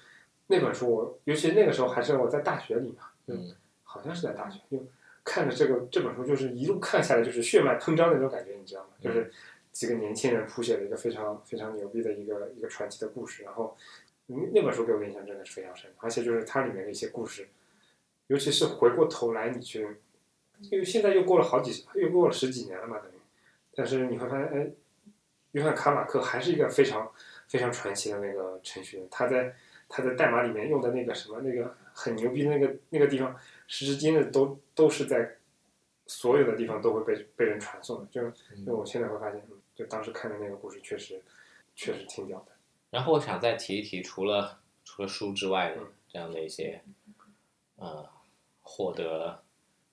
[0.48, 4.84] 那本书我，尤其那个时候还是我在大学里嘛，嗯好像是在大学，就
[5.24, 8.90] 看着这个这本书，就是一路看下来就是血脉喷张的那种感觉，你知道吗？
[9.02, 9.32] 就是
[9.72, 17.48] 几个年轻人谱写了一个非常非常牛逼的一个一个传奇的故事，然后嗯那本书给我印象真的是非常深，而且就是它里面的一些故事，
[18.28, 19.88] 尤其是回过头来你去，
[20.62, 23.16] 因为现在又过了好几又过了十几年了嘛，等于，
[23.76, 24.72] 但是你会发现，哎，
[25.52, 27.12] 约翰卡马克还是一个非常
[27.48, 29.56] 非常传奇的那个程序员，他在
[29.88, 33.36] 他在代码里面用的那个什么那个很牛逼的那个那个地方，
[33.68, 35.36] 时至今日都都是在
[36.08, 38.08] 所有的地方都会被被人传颂的。
[38.12, 38.22] 就
[38.56, 41.22] 因为我现在会发现，嗯就当时看的那个故事确实
[41.76, 42.55] 确实挺屌的。
[42.96, 46.82] 然后我想再提一提，除了除了书之外的嗯这样的一些，
[47.76, 48.10] 呃，
[48.62, 49.44] 获得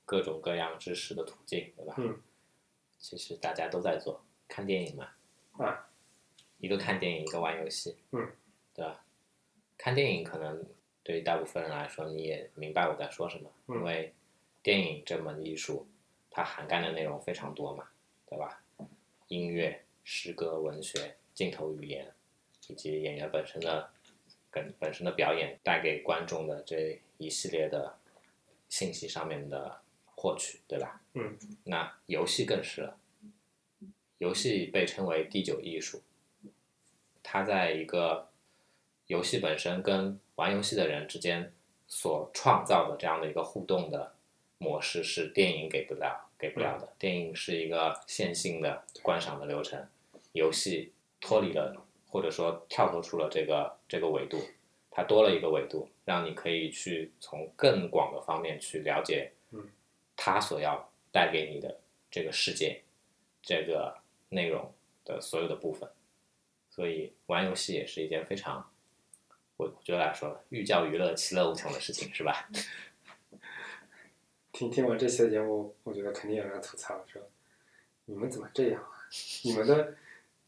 [0.05, 1.97] 各种各样知识的途径，对吧？
[1.99, 2.23] 嗯。
[3.01, 5.09] 其实大家都在做，看电影嘛。
[5.59, 5.89] 啊。
[6.59, 7.97] 一个看电影，一个玩游戏。
[8.13, 8.31] 嗯。
[8.73, 9.05] 对吧？
[9.77, 10.65] 看电影可能
[11.03, 14.15] 对于大部分人来说，你也明白我在说什么，嗯因为
[14.63, 15.89] 电影这门艺术，
[16.31, 17.89] 它涵盖的内容非常多嘛，
[18.27, 18.63] 对吧？
[19.27, 22.15] 音乐、诗歌、文学、镜头语言，
[22.69, 23.91] 以及演员本身的
[24.51, 27.99] 跟本身的表演带给观众的这一系列的
[28.69, 31.01] 信息上面的获取，对吧？
[31.15, 31.39] 嗯。
[31.65, 32.99] 那游戏更是了，
[34.19, 36.03] 游戏被称为第九艺术，
[37.23, 38.29] 它在一个
[39.07, 41.53] 游戏本身跟玩游戏的人之间
[41.87, 44.15] 所创造的这样的一个互动的
[44.59, 46.93] 模式是电影给不了给不了的。
[46.99, 49.87] 电影是一个线性的观赏的流程，
[50.33, 54.39] 游戏脱离了或者说跳脱出了这个这个维度，
[54.91, 59.67] 它多了一个维度，让你可以去从更广的方面去了解嗯，
[60.15, 62.83] 它所要带给你的这个世界，
[63.41, 63.97] 这个
[64.29, 64.71] 内容
[65.07, 65.89] 的所有的部分。
[66.69, 68.71] 所以玩游戏也是一件非常，
[69.57, 72.47] 我我觉得来说，寓教于乐、其乐无穷的事情，是吧？
[74.53, 77.23] 听听完这期的节目，我觉得肯定有人吐槽说
[78.05, 79.09] ：“你们怎么这样啊？
[79.45, 79.97] 你们的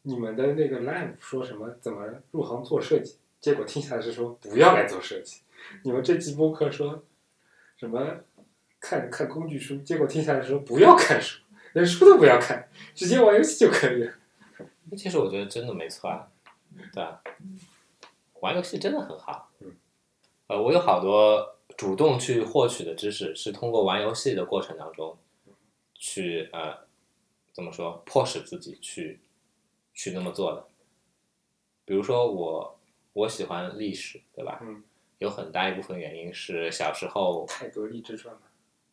[0.06, 5.42] 你们的那个 live 说什么怎么入行做设计，结果听下来是说不要来做设计。
[5.82, 7.02] 你们这期播客说
[7.76, 8.18] 什么
[8.78, 11.40] 看看工具书，结果听下来说不要看书，
[11.72, 14.12] 连书都不要看，直接玩游戏就可以了。
[14.96, 16.28] 其实我觉得真的没错啊，
[16.92, 17.20] 对啊？
[18.40, 19.50] 玩游戏真的很好。
[19.60, 19.72] 嗯。
[20.48, 25.16] 呃，我有好多主动去获取的知识，是通过玩游戏的过程当中，
[25.94, 26.76] 去呃，
[27.54, 29.20] 怎么说，迫使自己去
[29.94, 30.66] 去那么做的。
[31.84, 32.78] 比如说我
[33.12, 34.58] 我喜欢历史，对吧？
[34.62, 34.82] 嗯。
[35.18, 37.46] 有很大一部分原因是小时候，
[37.90, 38.40] 励志传嘛，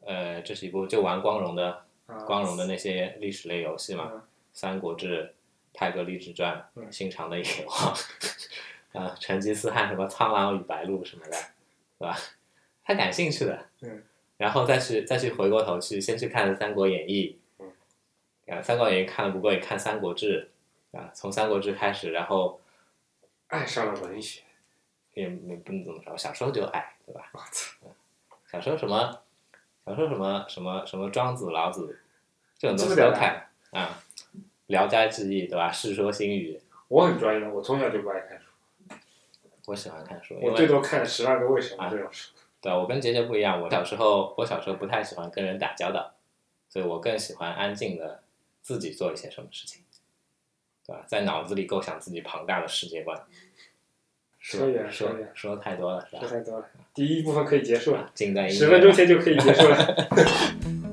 [0.02, 4.22] 呃，这是一部就玩光荣的啊，光荣的那些历史类游戏嘛，嗯
[4.54, 5.24] 三国志》
[5.74, 7.76] 《泰格励志传》嗯《新长的野望》
[9.00, 11.32] 啊， 成吉思汗什么《苍狼与白鹿》什么的，
[11.98, 12.16] 对吧？
[12.86, 14.04] 他感兴趣的，嗯，
[14.38, 20.50] 然后再去再去回过头去，先去看《三国演义》，嗯，啊，《三国演义》看了不过瘾，看《三国志》
[20.92, 22.60] 啊，从《三国志》开始，然后
[23.48, 24.42] 爱上了文学。
[25.14, 27.30] 也也不能这么着，小时候就爱，对吧？
[27.34, 27.86] 我操，
[28.50, 29.22] 小时候什么，
[29.86, 32.00] 小时候什么什么什么庄子、老子
[32.58, 34.02] 这种东西都看啊，
[34.68, 35.70] 《聊斋志异》对吧？
[35.74, 38.96] 《世说新语》，我很专业的，我从小就不爱看书，
[39.66, 42.32] 我喜欢看书，我最多看《十万个为什么啊》这种书。
[42.62, 46.14] 对我跟杰杰不一样，我小时候我小时候不太喜欢跟人打交道，
[46.70, 48.24] 所以我更喜欢安静的
[48.62, 49.81] 自己做一些什么事情，
[50.86, 51.04] 对吧？
[51.08, 53.20] 在脑子里构想自己庞大的世界观。
[54.40, 56.22] 说远说远了说太多了是吧？
[56.22, 60.10] 说太多了，第一部分可以结束了，近在十分钟前就可以结束了。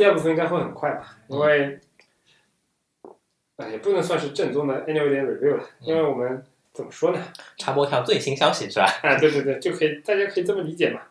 [0.00, 1.78] 第二部分应该会很快吧，因为，
[3.56, 6.42] 呃，也不能算是正宗的 annual day review 了，因为我们
[6.72, 7.22] 怎么说呢？
[7.58, 8.86] 插播条最新消息是吧？
[9.02, 11.02] 啊，对对对，就可以，大家可以这么理解嘛。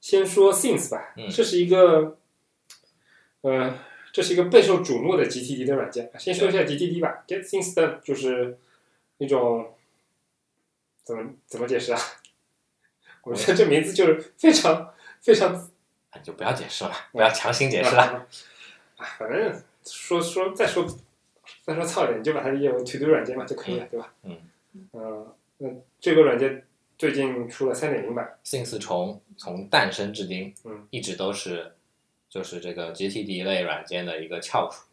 [0.00, 2.18] 先说 Things 吧，嗯这是一个，
[3.42, 3.78] 呃，
[4.12, 6.10] 这是一个备受瞩目的 GTD 的软件。
[6.18, 8.58] 先说一下 GTD 吧，Get Things Done 就是
[9.18, 9.72] 一种
[11.04, 12.00] 怎么怎么解释啊？
[13.22, 15.70] 我觉得这名字就是非常非常啊
[16.22, 18.26] 就不要解释了，不要强行解释了。
[18.96, 20.86] 啊，反正说说再说
[21.62, 24.12] 再说糙一点，你就把它理解为 To Do 软件嘛就可以了，对吧？
[24.22, 24.38] 嗯。
[24.92, 26.66] 呃，那这个软件
[26.98, 31.74] 最近出了三点零版，Things 从从诞生至今，嗯，一直都是
[32.28, 34.84] 就是这个 GTD 类软件的一个翘楚，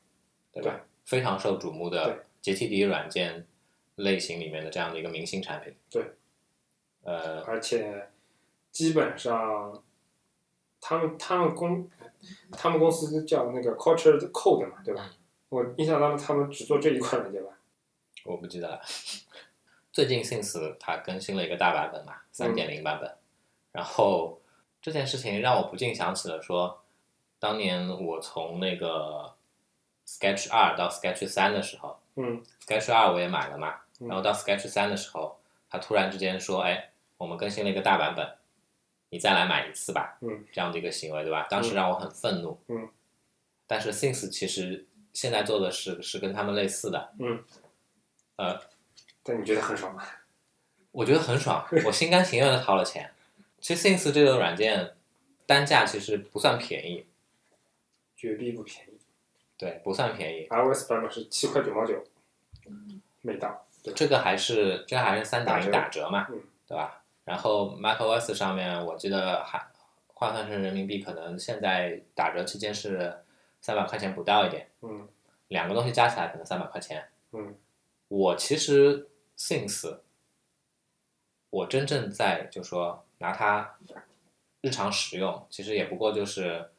[0.54, 0.72] 对吧？
[0.72, 3.46] 对非常受瞩目的 GTD 软件
[3.96, 5.76] 类型里面的这样的一个明星产品。
[5.90, 6.02] 对，
[7.04, 8.08] 呃，而且
[8.72, 9.84] 基本上
[10.86, 11.90] 他们他们公
[12.52, 15.10] 他们公司叫那个 Culture Code 嘛，对吧？
[15.48, 17.52] 我印象当中他们只做这一款软件吧？
[18.26, 18.82] 我不记得了。
[19.94, 23.16] 最近 Since 它更新了一个大版本嘛，三点零版本。
[23.72, 24.42] 然后
[24.82, 26.82] 这件事情让我不禁想起了说，
[27.40, 29.34] 当年我从那个
[30.06, 38.28] Sketch 二到 Sketch 三的时候嗯，Sketch 二我也买了嘛，嗯然后到 Sketch 三的时候，他突然之间说，哎，我们更新了一个大版本，
[39.14, 41.46] 你再来买一次吧，嗯，这样的一个行为，对吧？
[41.48, 42.90] 当时让我很愤怒，嗯，
[43.68, 47.44] 但是 Things 其实现在做的是是跟他们类似的，嗯，
[48.38, 48.60] 呃，
[49.22, 50.04] 但你觉得很爽吗？
[50.92, 53.12] 我觉得很爽，我心甘情愿的掏了钱。
[53.62, 54.96] 其实 Things 这个软件
[55.46, 57.06] 单价其实不算便宜，
[58.16, 58.98] 绝逼不便宜
[59.56, 60.48] 对，不算便宜。
[60.48, 62.04] ，iOS 版本是七块九毛九，
[63.22, 63.94] 每档，对？
[63.94, 67.03] 这个还是这个还是三点零打打折嘛，嗯对吧？
[67.24, 69.66] 然后 macOS 上面我记得还
[70.08, 73.24] 换算成人民币，可能现在打折期间是
[73.62, 75.08] 三百块钱不到一点，嗯
[75.48, 77.10] 两个东西加起来可能三百块钱。
[77.32, 77.56] 嗯
[78.08, 80.00] 我其实 Things，
[81.50, 83.78] 我真正在就说拿它
[84.62, 86.70] 日常使用，其实也不过就是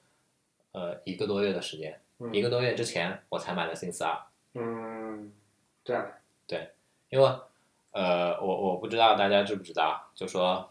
[0.72, 2.00] 呃一个多月的时间。
[2.18, 4.22] 嗯一个多月之前我才买的 Things 二，
[4.54, 5.32] 嗯，
[5.84, 6.06] 这样
[6.46, 6.70] 的，
[7.08, 7.28] 因为
[7.94, 10.70] 呃我我不知道大家知不知道，就说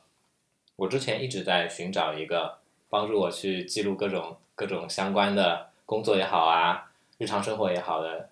[0.75, 2.59] 我之前一直在寻找一个
[2.89, 8.29] 帮助我去记录各种各种相关的工作也好啊，日常生活也好的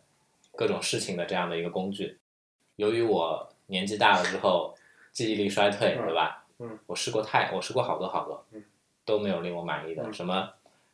[0.56, 2.20] 各种事情的这样的一个工具。
[2.76, 4.76] 由于我年纪大了之后
[5.12, 6.46] 记忆力衰退，嗯对吧？
[6.60, 8.64] 嗯，我试过太我试过好多好多，嗯，
[9.06, 10.04] 都没有令我满意的。
[10.04, 10.50] 嗯什么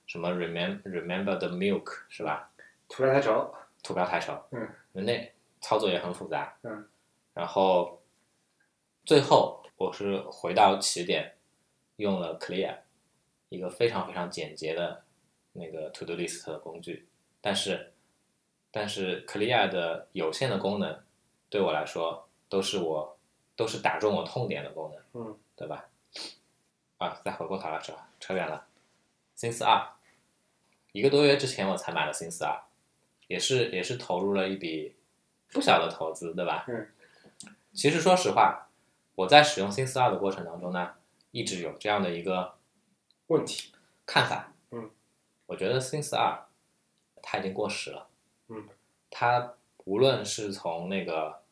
[0.05, 2.49] 什么 remember remember the milk 是吧？
[2.87, 6.87] 图标太丑，图标太丑，嗯，那操作也很复杂，嗯，
[7.37, 8.01] 然后
[9.05, 11.35] 最后我是回到起点，
[11.97, 12.79] 用了 Clear，
[13.49, 15.03] 一个非常非常简洁的
[15.53, 17.07] 那个 To Do List 的工具，
[17.39, 17.93] 但是
[18.71, 20.99] 但是 Clear 的有限的功能
[21.47, 23.15] 对我来说都是我
[23.55, 25.87] 都是打中我痛点的功能，嗯，对吧？
[26.97, 28.65] 啊，再回过头来说扯远了
[29.37, 29.87] ，Things 二，
[30.91, 32.59] 一个多月之前我才买了 Things 二，
[33.27, 34.95] 也是也是投入了一笔
[35.51, 36.65] 不小的投资，对吧？
[36.67, 36.87] 嗯。
[37.77, 38.69] 其实说实话，
[39.13, 40.95] 我在使用 Things 二的过程当中呢，
[41.29, 42.55] 一直有这样的一个
[43.27, 43.71] 问题，
[44.03, 44.51] 看法。
[44.71, 44.89] 嗯。
[45.45, 46.47] 我觉得 Things 二
[47.21, 48.07] 它已经过时了。
[48.47, 48.67] 嗯。
[49.11, 49.53] 它
[49.85, 51.43] 无论是从那个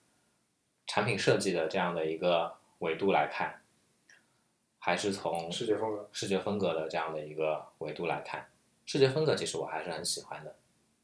[0.87, 3.61] 产品设计的这样的一个维度来看，
[4.79, 8.49] 还是从视觉风格，视觉风格的这样的一个维度来看，
[8.87, 10.55] 视觉风格其实我还是很喜欢的。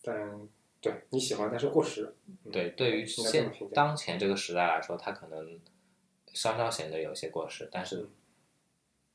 [0.01, 0.49] 但
[0.81, 2.13] 对你喜欢，但是过时，
[2.43, 5.59] 嗯对，对于现当前这个时代来说，它可能
[6.33, 8.09] 稍稍显得有些过时，但是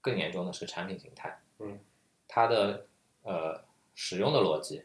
[0.00, 1.80] 更严重的是产品形态，嗯，
[2.28, 2.86] 它的
[3.22, 3.64] 呃
[3.94, 4.84] 使用的逻辑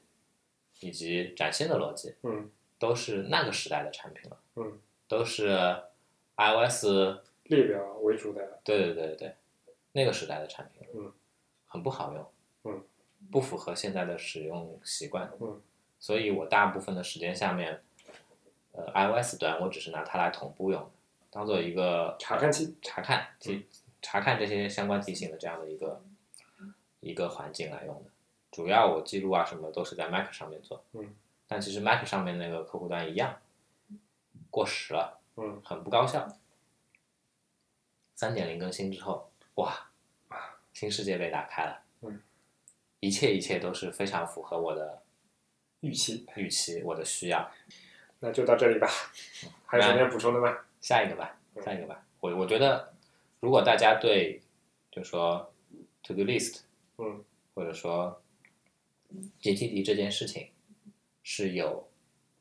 [0.80, 2.52] 以及展现的逻辑嗯。
[2.82, 5.56] 都是那个时代的产品了，嗯，都是
[6.36, 6.86] iOS
[7.44, 9.36] 列表为主的，对对对对对，
[9.92, 11.14] 那个时代的产品，嗯，
[11.68, 12.32] 很不好用，
[12.64, 12.84] 嗯，
[13.32, 15.62] 不符合现在的使用习惯，嗯，
[16.02, 17.82] 所以我大部分的时间下面，
[18.74, 20.92] 呃，iOS 端我只是拿它来同步用，
[21.30, 23.68] 当做一个查看器，查看提
[24.02, 26.04] 查看这些相关提醒的这样的一个
[27.00, 28.10] 一个环境来用的。
[28.52, 31.16] 主要我记录啊什么都是在 Mac 上面做，嗯，
[31.48, 33.38] 但其实 Mac 上面那个客户端一样
[34.50, 36.28] 过时了，嗯，很不高效。
[38.16, 39.90] 三点零更新之后，哇，
[40.74, 42.22] 新世界被打开了，嗯，
[43.00, 45.01] 一切一切都是非常符合我的
[45.82, 47.52] 预期，预期，我的需要。
[48.20, 48.88] 那就到这里吧。
[49.66, 50.58] 还有什么要补充的吗？
[50.80, 52.04] 下一个吧，嗯下一个吧。
[52.20, 52.94] 我我觉得，
[53.40, 54.42] 如果大家对，
[54.92, 55.54] 就说
[56.04, 56.62] to do list，
[56.98, 57.24] 嗯，
[57.54, 58.22] 或者说
[59.42, 60.50] GTD 这件事情
[61.24, 61.90] 是有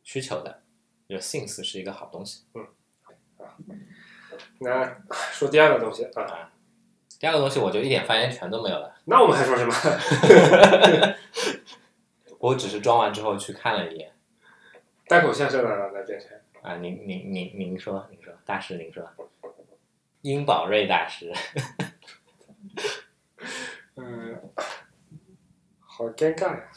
[0.03, 0.62] 需求的，
[1.09, 2.45] 就 Things 是一个好东西。
[2.55, 2.66] 嗯
[4.62, 6.53] 那说第二个东西啊，啊。
[7.18, 9.72] 第二个东西我就一点发言权都没有了，那我们还说什么？
[12.41, 14.12] 我只是装完之后去看了一眼。
[15.07, 16.30] 单口相声了，那变成
[16.62, 19.07] 啊，您您您您说，您说，大师您说，
[20.22, 21.30] 殷宝瑞大师，
[23.97, 24.41] 嗯，
[25.80, 26.70] 好尴尬呀。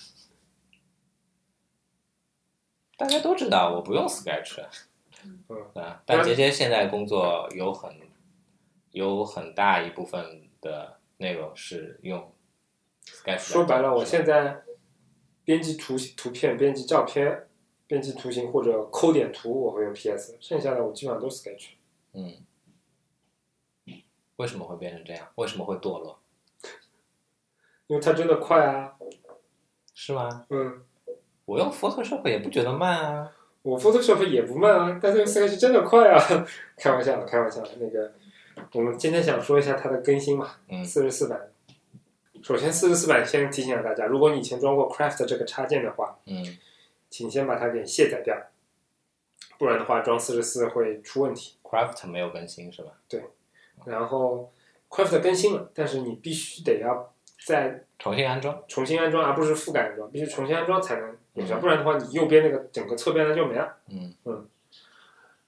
[2.98, 4.62] 大家都知道我不用 Sketch，
[5.24, 5.44] 嗯
[5.76, 7.96] 啊，但杰杰现在工作有很
[8.92, 12.34] 有很大一部分的内容是用
[13.06, 13.40] Sketch。
[13.40, 14.64] 说白了，我现在
[15.46, 17.48] 编辑图图片、编辑照片、
[17.88, 21.70] 编辑图形或者抠点图，我会用 PS，剩下的我基本上都是 Sketch。
[22.14, 22.34] 嗯，
[24.38, 25.28] 为什么会变成这样？
[25.36, 26.20] 为什么会堕落？
[27.88, 28.96] 因为它真的快啊。
[29.94, 30.46] 是吗？
[30.50, 30.82] 嗯，
[31.46, 33.32] 我用 Photoshop 也不觉得慢啊。
[33.62, 36.20] 我 Photoshop 也不慢啊，但是用 Sketch 真的快啊。
[36.76, 37.70] 开玩笑的，开玩笑的。
[37.80, 38.12] 那个，
[38.74, 41.53] 我们今天想说一下它的更新嘛，嗯四十四版。
[42.44, 46.58] 首先，四十四版先提醒大家，如果你以前装过 Craft 这个插件的话，嗯
[47.10, 48.36] 请先把它给卸载掉，
[49.58, 51.56] 不然的话装四十四会出问题。
[51.64, 52.92] ，Craft 没有更新是吧？
[53.08, 53.24] 对
[53.86, 54.52] 然后
[54.90, 57.14] Craft 更新了，但是你必须得要
[57.46, 58.62] 再重新安装。
[58.68, 63.78] 重新安装，而不是覆盖安装，必须重新安装才能有效，嗯不然的话你右边那个整个侧边的就没了。
[63.90, 64.48] 嗯嗯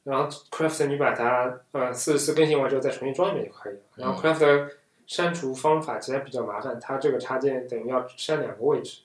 [0.03, 3.79] 然后 Craft 你把它呃四十四更新完之后再重新装一遍就可以了。
[3.95, 4.69] 然后嗯 Craft 的
[5.07, 9.01] 删除方法其实比较麻烦，它这个插件等于要删两个位置，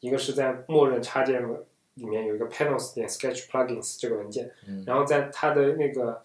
[0.00, 1.42] 一个是在默认插件
[1.94, 6.22] 里面有一个 panels 点 sketch plugins 这个文件，嗯然后在它的那个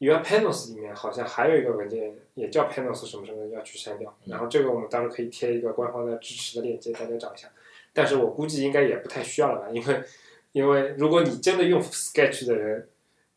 [0.00, 7.48] UI panels 里面好像还有一个文件也叫 panels 什么什么要去删掉，嗯然后这个我们当然可以贴一个官方的支持的链接，大家找一下。
[7.94, 10.02] 但是我估计应该也不太需要了吧，因为
[10.52, 12.88] 因为如果你真的用 Sketch 的人，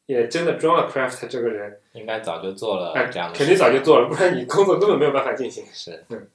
[0.05, 5.65] 也真的装了 Craft 这个人，应该早就做了哎这样，的肯定早就做了，不然你工作根本没有办法进行。
[5.73, 6.27] 是嗯。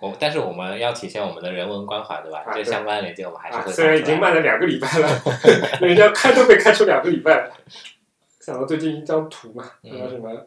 [0.00, 2.44] 我但是我们要体现我们的人文关怀，对吧？
[2.46, 5.08] 啊这相关的链接我们还是啊，会虽然已经慢了两个礼拜了，
[5.82, 7.52] 人家开都被开出两个礼拜了。
[8.38, 10.46] 想到最近一张图嘛，什么、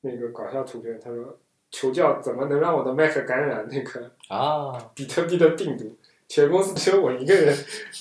[0.00, 1.38] 那个搞笑图片，他说
[1.70, 5.96] 求教怎么能让我的 Mac 感染那个啊，比特币的病毒，
[6.26, 7.56] 全公司只有我一个人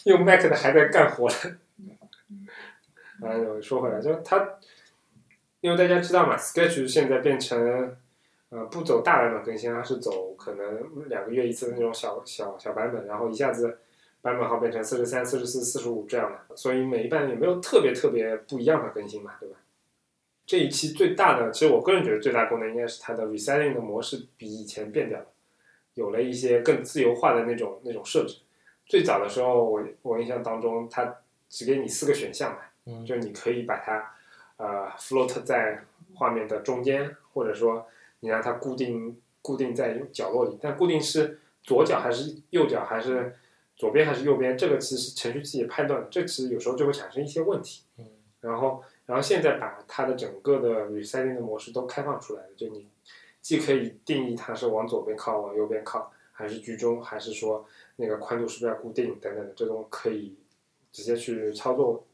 [0.05, 1.35] 用 Mac 的还在干活了。
[3.21, 4.57] 啊，说回来，就是它，
[5.61, 7.95] 因为大家知道嘛，Sketch 现在变成
[8.49, 13.79] 呃不走大版本更新，而是走可能两个月一次的那种小小小版本，然后一下子
[14.21, 19.55] 版本号变成四十三、四十四、四十五这样的，所以每一版也没有特别特别不一样的更新嘛，对吧？
[20.45, 25.25] 这一期最大的，其实我个人觉得最大功能应该是它的 resetting 的模式比以前变掉了。
[25.95, 28.37] 有了一些更自由化的那种那种设置。
[28.85, 31.17] 最早的时候，我我印象当中，它
[31.49, 34.15] 只给你四个选项嘛，嗯就你可以把它
[34.57, 35.83] 呃 float 在
[36.15, 37.85] 画面的中间，或者说
[38.21, 43.35] 你让它固定固定在角落里，但固定是左脚还是右脚还是
[43.75, 47.83] 左边还是右边，这个其实程序自己判断，这其实有时候就会产生一些问题。
[47.97, 48.05] 嗯
[48.39, 52.87] 然后然后现在把它的整个的 resetting 的模式都开放出来了，就你
[53.41, 60.35] 既可以定义它是往左边靠，往右边靠，还是居中，还是说那个宽度是不是要固定等等的，这种可以
[60.91, 62.05] 直接去操作，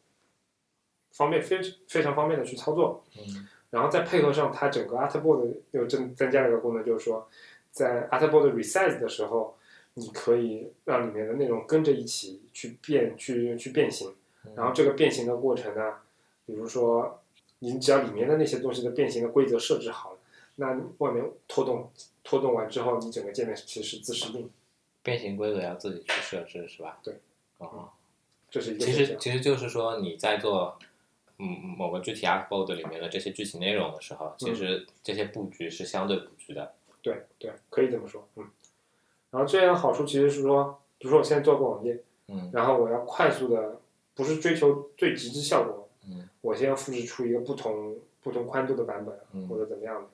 [1.13, 3.03] 方便非非常方便的去操作。
[3.17, 7.27] 嗯然后再配合上它整个 Artboard 又增增加了一个功能，就是说
[7.71, 9.57] 在 Artboard resize 的时候，
[9.95, 14.13] 你可以让里面的内容跟着一起去变去去变形。
[14.55, 15.95] 然后这个变形的过程呢，
[16.45, 17.19] 比如说
[17.57, 20.19] 你只要里面的那些东西的变形的规则设置好了，
[20.57, 21.89] 那外面拖动
[22.23, 24.47] 拖动完之后，你整个界面其实是自适应，
[25.01, 26.99] 变形规则要自己去设置是吧？
[27.01, 27.15] 对。
[27.57, 27.89] 哦，
[28.51, 28.91] 这是一个其。
[28.91, 30.77] 实其实就是说你在做
[31.43, 36.73] 嗯某个具体 Artboard 里面的这些剧情内容的时候，其实这些布局是相对布局的。
[37.01, 38.47] 对对，可以这么说，嗯。
[39.29, 43.77] 然后这样的好处其实是说，比如说我现在做个网页，嗯然后我要快速的，
[44.15, 50.07] 不是追求最极致效果，嗯我先要复制出一个不同不同宽度的版本，嗯或者怎么样的，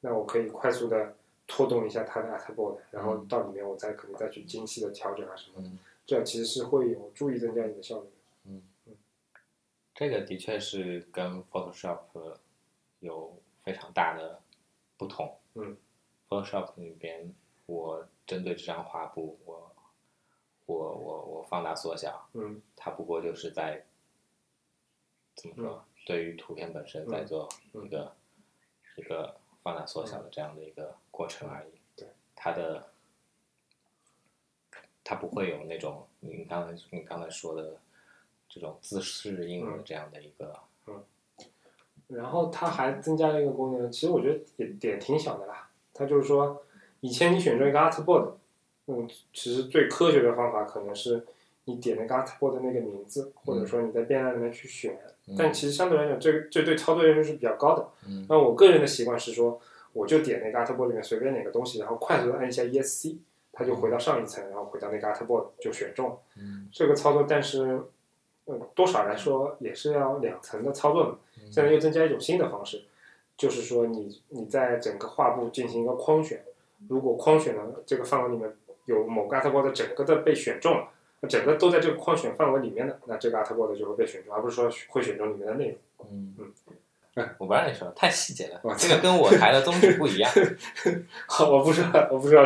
[0.00, 1.14] 那我可以快速的
[1.46, 8.13] 拖动一下它的 Artboard，然后到里面我再可能再去精细的调整啊什么的，嗯，这其实是会有助于增加你的效率的。
[9.94, 12.00] 这个的确是跟 Photoshop
[12.98, 14.42] 有非常大的
[14.96, 15.38] 不同。
[15.54, 15.76] 嗯
[16.28, 17.32] ，Photoshop 里边
[17.66, 19.72] 我针对这张画布，我
[20.66, 23.84] 我我我放大缩小，嗯它不过就是在
[25.36, 28.16] 怎么说，对于图片本身在做一个、
[28.96, 31.70] 一个放大缩小的这样的一个过程而已。
[31.94, 32.90] 对，它的
[35.04, 37.78] 它不会有那种你刚才你刚才说的
[38.54, 40.54] 这种自适应的这样的一个、
[40.86, 41.02] 嗯
[42.06, 45.70] 然后它还增加了一个功能，其实我觉得也也挺小的啦。
[45.94, 46.62] 它就是说，
[47.00, 48.32] 以前你选中一个 artboard，
[48.86, 51.24] 嗯，其实最科学的方法可能是
[51.64, 54.96] 你点那个 artboard 的那个名字，或者说你在变量里面去选。
[55.36, 57.88] 但其实相对来讲，这个这对操作要求是比较高的。
[58.06, 59.58] 嗯那我个人的习惯是说，
[59.94, 63.16] 我就点那个 artboard 里面随便哪个东西，然后快速的按一下 ESC，
[63.50, 66.18] 它就回到上一层，然后回到那个 artboard 就选中了。
[66.36, 67.80] 嗯这个操作，但是，
[68.46, 71.10] 呃，多少来说也是要两层的操作的。
[71.10, 72.82] 嗯现在又增加一种新的方式，
[73.36, 76.42] 就是说你你在整个画布进行一个框选，
[76.88, 78.50] 如果框选的这个范围里面
[78.86, 80.88] 有某个 artboard 整个的被选中了，
[81.28, 85.76] 整个都在这个框选范围里面的，那这个 artboard 就会被选中，而不是说会选中里面的内容。
[86.10, 86.52] 嗯嗯
[87.16, 90.30] 嗯，我不让你说，太细节了哇，这个跟我台的宗旨不一样。
[91.26, 92.42] 好，我不说了，我不知道。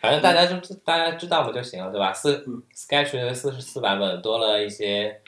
[0.00, 2.12] 反正大家就大家知道不就行了，对吧？
[2.12, 5.20] 四嗯 Sketch 四十四版本多了一些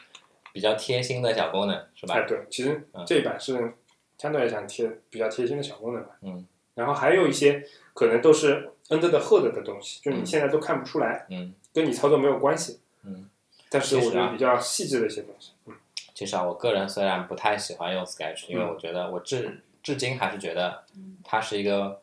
[0.53, 2.15] 比较贴心的小功能，是吧？
[2.15, 3.75] 哎，对，其实嗯这一版是
[4.19, 6.11] 相对来讲贴比较贴心的小功能吧。
[6.23, 12.81] 嗯然后还有一些可能都是 under the hood 的东西，就你嗯现在都看不出来，嗯跟你操作没有关系。
[13.05, 13.29] 嗯。
[13.71, 15.75] 但是我觉得比较细致的一些东西，嗯，
[16.15, 20.85] 其实啊，我个人虽然不太喜欢用 Sketch，因为嗯我觉得我至至今还是觉得
[21.23, 22.01] 它是一个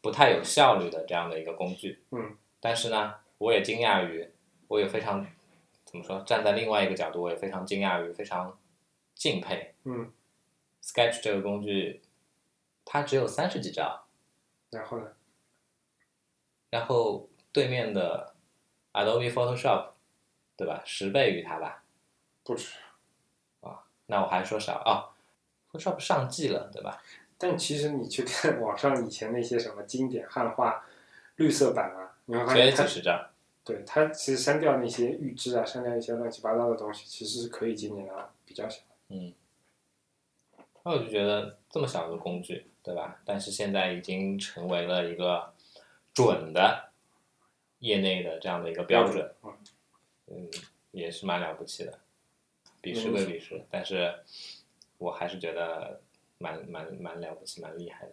[0.00, 2.02] 不太有效率的这样的一个工具。
[2.10, 2.36] 嗯。
[2.60, 4.28] 但是呢，我也惊讶于，
[4.68, 5.26] 我也非常
[5.84, 8.58] 怎么说，站在另外一个角度，我也非常惊讶于，非常
[9.14, 9.74] 敬佩。
[9.84, 10.12] 嗯。
[10.82, 12.00] Sketch 这个工具，
[12.84, 14.06] 它只有三十几兆，
[14.70, 15.12] 然后呢，
[16.70, 18.34] 然后对面的
[18.92, 19.90] Adobe Photoshop，
[20.56, 20.82] 对吧？
[20.84, 21.82] 十倍于它吧？
[22.44, 22.78] 不止。
[23.62, 25.10] 啊那我还说少啊、
[25.72, 27.02] p h o t o s h o p 上季了，对吧？
[27.38, 30.86] 但其实你去看网上以前那些什么经典汉化
[31.36, 33.28] 绿色版啊，你会发现它是这样。
[33.64, 38.82] 对它其实删掉那些预知啊，删掉一些乱七八糟的东西，其实是可以节点的比较小。
[39.08, 39.34] 嗯，
[40.84, 43.20] 那我就觉得这么小的工具，对吧？
[43.24, 45.52] 但是现在已经成为了一个
[46.14, 46.90] 准的
[47.80, 49.52] 业内的这样的一个标准，嗯
[50.28, 50.48] 嗯，
[50.92, 51.98] 也是蛮了不起的。
[52.80, 54.14] 鄙视归鄙视，但是
[54.98, 56.00] 我还是觉得
[56.38, 58.12] 蛮蛮蛮了不起，蛮厉害的。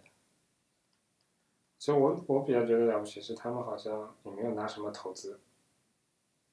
[1.80, 5.42] 所以我我比较觉得了不起是他们好像也没有拿什么投资，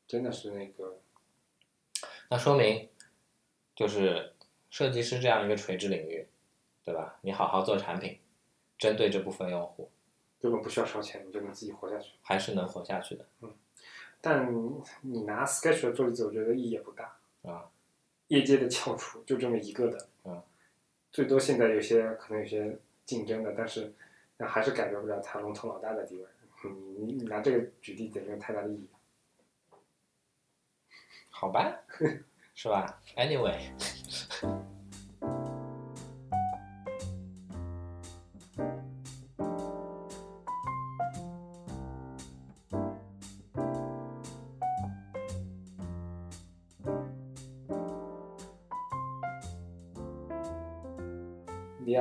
[0.06, 0.98] 真的是那个
[2.28, 2.88] 那说明
[3.76, 4.34] 就是
[4.70, 6.26] 设计师这样一个垂直领域，
[6.84, 7.18] 对吧？
[7.22, 8.18] 你好好做产品，
[8.76, 9.90] 针对这部分用户，
[10.40, 12.14] 根本不需要烧钱，你就能自己活下去。
[12.22, 13.54] 还是能活下去的嗯
[14.20, 14.52] 但
[15.02, 17.16] 你拿 Sketch 做例子，我觉得意义也不大。
[17.42, 17.70] 啊。
[18.28, 20.09] 业界的翘楚就这么一个的，嗯，
[21.12, 23.92] 最多现在有些可能有些竞争的，但是
[24.36, 26.24] 那还是改变不了他龙头老大的地位。
[26.62, 28.88] 你你你拿这个举例子没有太大的意义。
[31.30, 31.80] 好吧，
[32.54, 33.58] 是吧？Anyway，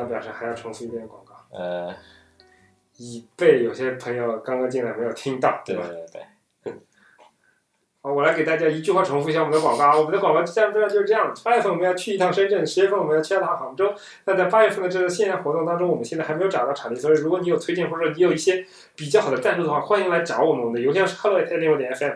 [0.09, 1.95] 表示还要重复一遍广告，呃，
[2.97, 5.83] 以备有些朋友刚刚进来没有听到，对吧？
[5.87, 6.21] 对对对
[6.63, 6.73] 对，
[8.01, 9.99] 好，我来给大家一句话重复一下我们的广告。
[9.99, 13.93] 我们的广告基本上就是这样：八月份我们要去一趟深圳，十月份我们要去一趟杭州。
[14.25, 18.65] 那在八月份的这个线下活动当中，我们现在还没有找到场地，所以如果你有推荐或者说你有一些
[18.95, 20.63] 比较好的赞助的话，欢迎来找我们。
[20.63, 22.15] 我们的邮箱是 hello at 六点 fm。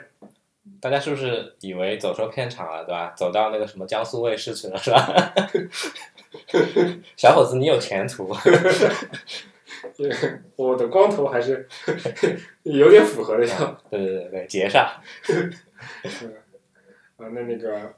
[0.79, 3.13] 大家是不是以为走错片场了，对吧？
[3.17, 5.33] 走到那个什么江苏卫视去了，是吧？
[7.17, 8.33] 小伙子，你有前途。
[9.97, 10.09] 对
[10.55, 11.67] 我的光头还是
[12.63, 13.81] 有点符合的样。
[13.89, 14.85] 对对对对，节上。
[14.85, 15.01] 啊，
[17.17, 17.93] 那那个，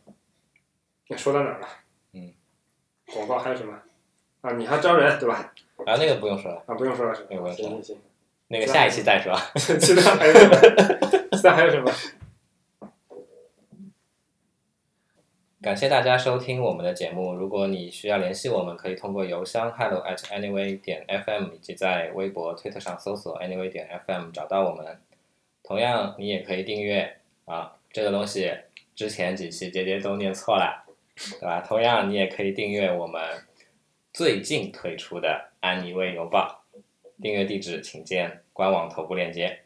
[1.07, 1.67] 那说到哪儿了？
[2.13, 2.33] 嗯，
[3.13, 3.73] 广告还有什么？
[4.41, 5.53] 啊，你还招人对吧？
[5.85, 7.47] 啊，那个不用说了，啊，不用说了是吧那个不？
[7.49, 7.97] 用说行行行，
[8.47, 9.35] 那个下一期再说。
[9.77, 10.55] 其他还有什么？
[11.37, 11.91] 其他还有什么？
[15.65, 17.33] 感谢大家收听我们的节目。
[17.33, 24.85] 如果你需要联系我们，可以通过邮箱 hello at anyway 点 fm，以及在微博、推特上搜索 anyway 点 fm 找到我们。
[25.63, 28.53] 同样，你也可以订阅啊，这个东西
[28.93, 30.85] 之前几期杰杰都念错了，
[31.15, 31.61] 对吧？
[31.67, 33.19] 同样，你也可以订阅我们
[34.13, 36.63] 最近推出的安妮微邮报，
[37.19, 39.61] 订阅地址请见官网头部链接。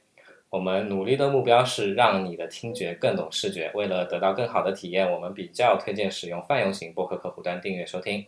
[0.49, 3.71] 我们努力的目标是让你的听觉更懂视觉。
[3.75, 8.25] 为了得到更好的体验，我们比较推荐使用泛用型播客客户端订阅收听。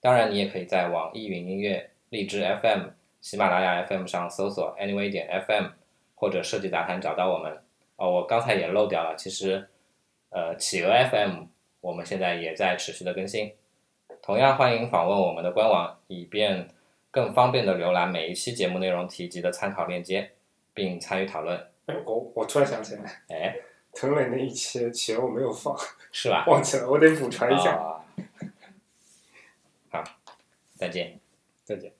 [0.00, 2.88] 当然，你也可以在网易云音乐、荔枝 FM、
[3.20, 5.68] 喜马拉雅 FM 上搜索 Anyway 点 FM
[6.14, 7.56] 或者设计杂谈找到我们。
[7.96, 9.68] 哦，我刚才也漏掉了，其实，
[10.30, 11.44] 呃，企鹅 FM
[11.80, 13.52] 我们现在也在持续的更新。
[14.20, 16.68] 同样欢迎访问我们的官网，以便
[17.10, 20.32] 更方便的浏览每一期节目内容提及的参考链接，
[20.74, 21.56] 并参与讨论。
[21.86, 23.56] 哎，我我突然想起来，哎，
[23.92, 25.76] 藤磊那一期企鹅我没有放，
[26.12, 26.44] 是吧？
[26.50, 27.72] 忘记了，我得补传一下。
[27.76, 28.04] 啊
[29.90, 30.02] 好，
[30.76, 31.18] 再见。
[31.64, 31.92] 再见。